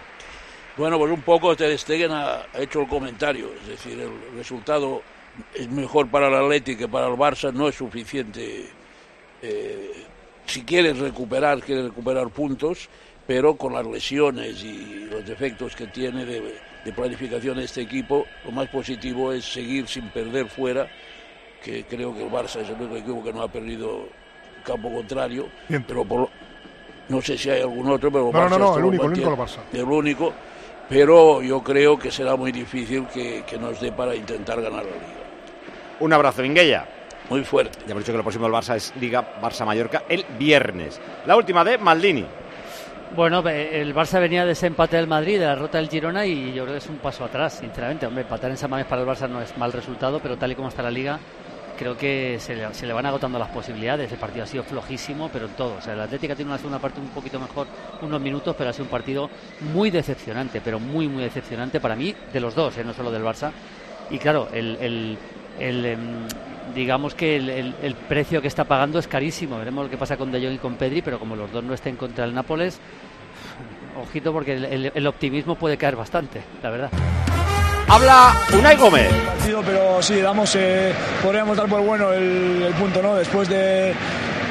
[0.76, 5.02] Bueno, pues un poco Ter Stegen ha ha hecho el comentario, es decir, el resultado
[5.54, 8.66] es mejor para el Atlético que para el Barça, no es suficiente.
[9.42, 9.92] eh,
[10.46, 12.88] si quieres recuperar, quieres recuperar puntos,
[13.26, 18.52] pero con las lesiones y los defectos que tiene de, de planificación este equipo, lo
[18.52, 20.88] más positivo es seguir sin perder fuera,
[21.64, 24.08] que creo que el Barça es el único equipo que no ha perdido
[24.64, 25.84] campo contrario, Bien.
[25.86, 26.28] pero por
[27.08, 29.02] no sé si hay algún otro, pero el No, no, Barça no, no, el único,
[29.04, 29.28] el mantiene.
[29.30, 29.58] único el Barça.
[29.72, 30.32] El único,
[30.88, 34.90] pero yo creo que será muy difícil que, que nos dé para intentar ganar la
[34.92, 35.15] liga.
[36.00, 36.84] Un abrazo, Minguella.
[37.30, 37.78] Muy fuerte.
[37.86, 41.00] Ya hemos dicho que lo próximo del Barça es Liga Barça-Mallorca el viernes.
[41.26, 42.24] La última de Maldini.
[43.14, 46.52] Bueno, el Barça venía de ese empate del Madrid, de la derrota del Girona, y
[46.52, 48.06] yo creo que es un paso atrás, sinceramente.
[48.06, 50.54] Hombre, empatar en San Mamés para el Barça no es mal resultado, pero tal y
[50.54, 51.18] como está la liga,
[51.78, 54.10] creo que se le, se le van agotando las posibilidades.
[54.12, 55.76] El partido ha sido flojísimo, pero en todo.
[55.78, 57.66] O sea, el Atlético tiene una segunda parte un poquito mejor,
[58.02, 59.30] unos minutos, pero ha sido un partido
[59.72, 62.84] muy decepcionante, pero muy, muy decepcionante para mí, de los dos, ¿eh?
[62.84, 63.50] no solo del Barça.
[64.10, 65.18] Y claro, el, el-
[65.58, 65.98] el, em,
[66.74, 69.58] digamos que el, el- el precio que está pagando es carísimo.
[69.58, 71.74] Veremos lo que pasa con De Jong y con Pedri, pero como los dos no
[71.74, 72.78] estén contra el Nápoles,
[74.02, 76.90] ojito porque el, el- el optimismo puede caer bastante, la verdad.
[77.88, 79.08] Habla Unai Gómez.
[79.26, 80.92] partido, pero sí, damos, eh,
[81.22, 83.14] podríamos dar por bueno el, el punto, ¿no?
[83.14, 83.94] Después de,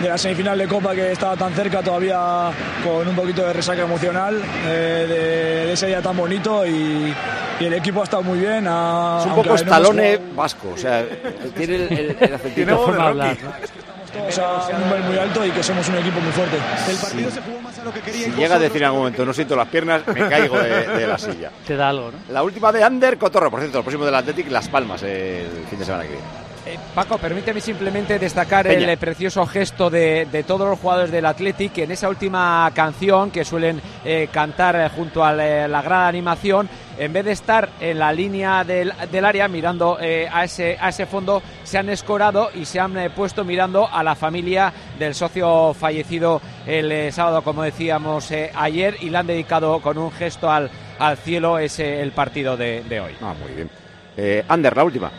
[0.02, 2.52] de la semifinal de Copa que estaba tan cerca, todavía
[2.84, 5.16] con un poquito de resaca emocional eh, de,
[5.68, 7.14] de ese día tan bonito y,
[7.60, 8.66] y el equipo ha estado muy bien.
[8.68, 10.72] ha- Es un poco no Stallone jugado vasco.
[10.74, 11.06] O sea,
[11.56, 12.78] tiene el, el, el acentito.
[12.78, 13.38] voz de Rocky.
[14.14, 16.58] todos a un nivel muy alto y que somos un equipo muy fuerte.
[16.90, 18.26] El partido se jugó más a lo que quería.
[18.26, 21.08] Si llega a decir en algún momento, no siento las piernas, me caigo de, de
[21.08, 21.52] la silla.
[21.66, 22.18] Te da algo, ¿no?
[22.34, 25.80] La última de Ander Cotorro, por cierto, el próximo del Athletic, Las Palmas, el fin
[25.80, 26.24] de semana que viene.
[26.68, 28.86] Eh, Paco, permíteme simplemente destacar Peña.
[28.86, 32.72] el eh, precioso gesto de, de todos los jugadores del Athletic que en esa última
[32.74, 37.70] canción que suelen eh, cantar junto a la, la gran animación, en vez de estar
[37.80, 41.90] en la línea del, del área mirando eh, a, ese, a ese fondo, se han
[41.90, 47.62] escorado y se han puesto mirando a la familia del socio fallecido el sábado, como
[47.62, 52.58] decíamos ayer, y le han dedicado con un gesto al, al cielo ese el partido
[52.58, 53.12] de, de hoy.
[53.22, 53.70] Ah, muy bien.
[54.48, 55.12] Ander, la última.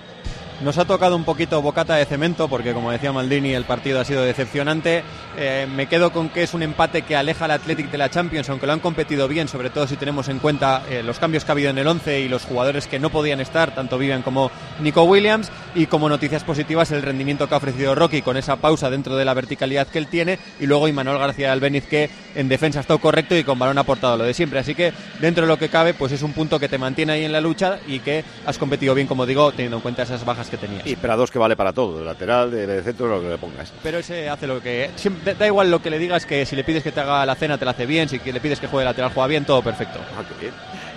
[0.63, 4.07] Nos ha tocado un poquito bocata de cemento porque, como decía Maldini, el partido ha
[4.07, 5.05] sido decepcionante.
[5.37, 8.49] Eh, me quedo con que es un empate que aleja al Athletic de la Champions,
[8.49, 11.51] aunque lo han competido bien, sobre todo si tenemos en cuenta eh, los cambios que
[11.51, 14.51] ha habido en el 11 y los jugadores que no podían estar, tanto Vivian como
[14.81, 15.53] Nico Williams.
[15.75, 19.27] Y como noticias positivas, el rendimiento que ha ofrecido Rocky con esa pausa dentro de
[19.27, 20.39] la verticalidad que él tiene.
[20.59, 23.83] Y luego Imanol García Albeniz, que en defensa ha estado correcto y con balón ha
[23.83, 24.59] aportado lo de siempre.
[24.59, 27.25] Así que, dentro de lo que cabe, pues es un punto que te mantiene ahí
[27.25, 30.46] en la lucha y que has competido bien, como digo, teniendo en cuenta esas bajas
[30.49, 30.87] que tenías.
[30.87, 33.73] Y Prados que vale para todo, de lateral, de, de centro, lo que le pongas.
[33.83, 34.91] Pero ese hace lo que.
[34.97, 37.35] siempre- da igual lo que le digas, que si le pides que te haga la
[37.35, 38.09] cena, te la hace bien.
[38.09, 39.99] Si le pides que juegue lateral, juega bien, todo perfecto.
[40.17, 40.23] Ah,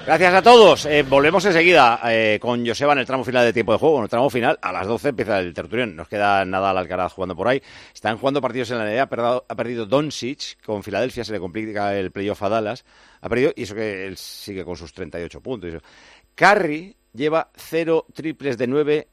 [0.06, 0.86] Gracias a todos.
[0.88, 3.98] Eh, volvemos enseguida eh, con Joseba en el tramo final de tiempo de juego.
[3.98, 5.96] En el tramo final, a las 12 empieza el tertulión.
[5.96, 7.62] Nos queda nada al Alcaraz jugando por ahí.
[7.94, 9.04] Están jugando partidos en la NBA.
[9.04, 10.64] Ha perdido, ha perdido Doncic.
[10.66, 12.86] Con Filadelfia se le complica el playoff a Dallas.
[13.22, 15.70] Ha perdido, y eso que él sigue con sus 38 puntos.
[15.70, 15.86] y eso.
[16.34, 19.08] Curry lleva 0 triples de 9.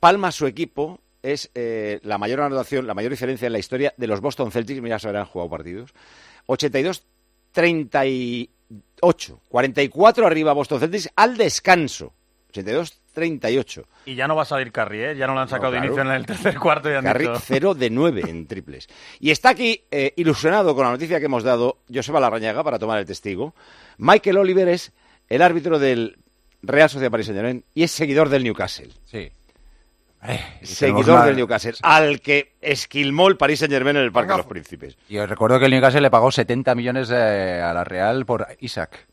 [0.00, 1.00] Palma su equipo.
[1.22, 4.80] Es eh, la mayor anotación, la mayor diferencia en la historia de los Boston Celtics.
[4.80, 5.92] Mira, se habrán jugado partidos.
[6.46, 7.04] 82
[7.52, 12.06] 38, 44 arriba Boston Celtics al descanso.
[12.06, 12.58] O
[13.16, 13.84] 82-38.
[14.06, 15.16] Y ya no va a salir Carri, ¿eh?
[15.16, 17.26] Ya no lo han sacado No, de inicio en el tercer cuarto y han Carri
[17.26, 18.88] dicho- 0 de 9 en triples.
[19.20, 22.98] Y está aquí eh, ilusionado con la noticia que hemos dado Joseba Larrañaga para tomar
[22.98, 23.54] el testigo.
[23.98, 24.92] Michael Oliver es
[25.28, 26.16] el árbitro del
[26.62, 28.88] Real Sociedad Paris Saint Germain y es seguidor del Newcastle.
[29.04, 29.30] Sí.
[30.62, 34.32] Seguidor tenemos la- del Newcastle, al que esquilmó el Paris Saint Germain en el Parque
[34.32, 34.96] de los Príncipes.
[35.08, 38.46] Y os recuerdo que el Newcastle le pagó 70 millones eh, a la Real por
[38.60, 39.06] Isaac.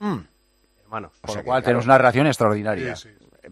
[0.00, 1.12] Hermano.
[1.20, 2.94] Por lo cual tenemos una relación extraordinaria.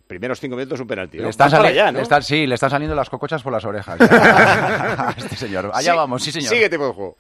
[0.07, 1.16] Primeros cinco minutos un penalti.
[1.18, 1.28] Le ¿no?
[1.30, 1.99] están Vas para sali- allá, ¿no?
[1.99, 4.01] le están- sí, le están saliendo las cocochas por las orejas.
[4.01, 5.70] a este señor.
[5.74, 6.49] Allá Sí, vamos, sí, señor.
[6.51, 7.16] Sigue tipo de juego.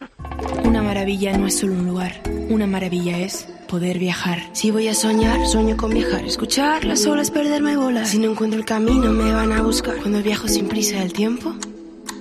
[0.64, 2.12] Una maravilla no es solo un lugar,
[2.48, 4.38] una maravilla es poder viajar.
[4.52, 6.24] Si voy a soñar, sueño con viajar.
[6.24, 8.10] Escuchar las olas, perderme bolas.
[8.10, 9.96] Si no encuentro el camino, me van a buscar.
[9.96, 11.54] Cuando viajo sin prisa, el tiempo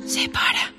[0.06, 0.74] se para.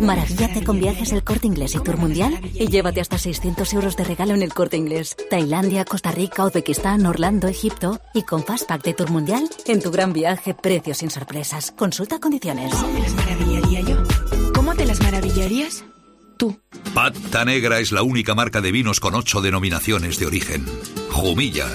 [0.00, 4.04] Maravíllate con viajes El Corte Inglés y Tour Mundial y llévate hasta 600 euros de
[4.04, 5.16] regalo en El Corte Inglés.
[5.28, 10.12] Tailandia, Costa Rica, Uzbekistán, Orlando, Egipto y con Fastpack de Tour Mundial en tu gran
[10.12, 11.72] viaje, precios sin sorpresas.
[11.72, 12.72] Consulta condiciones.
[12.94, 13.96] ¿Me las maravillaría yo?
[14.54, 15.84] ¿Cómo te las maravillarías?
[16.94, 20.64] Pata Negra es la única marca de vinos con ocho denominaciones de origen.
[21.10, 21.66] Jumilla,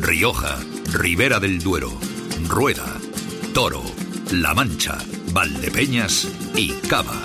[0.00, 0.58] Rioja,
[0.92, 1.90] Ribera del Duero,
[2.46, 2.98] Rueda,
[3.54, 3.82] Toro,
[4.32, 4.98] La Mancha,
[5.32, 7.24] Valdepeñas y Cava.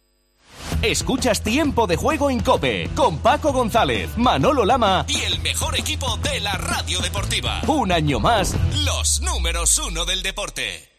[0.81, 6.17] Escuchas Tiempo de Juego en Cope con Paco González, Manolo Lama y el mejor equipo
[6.17, 7.61] de la radio deportiva.
[7.67, 8.55] Un año más,
[8.85, 10.90] los números uno del deporte.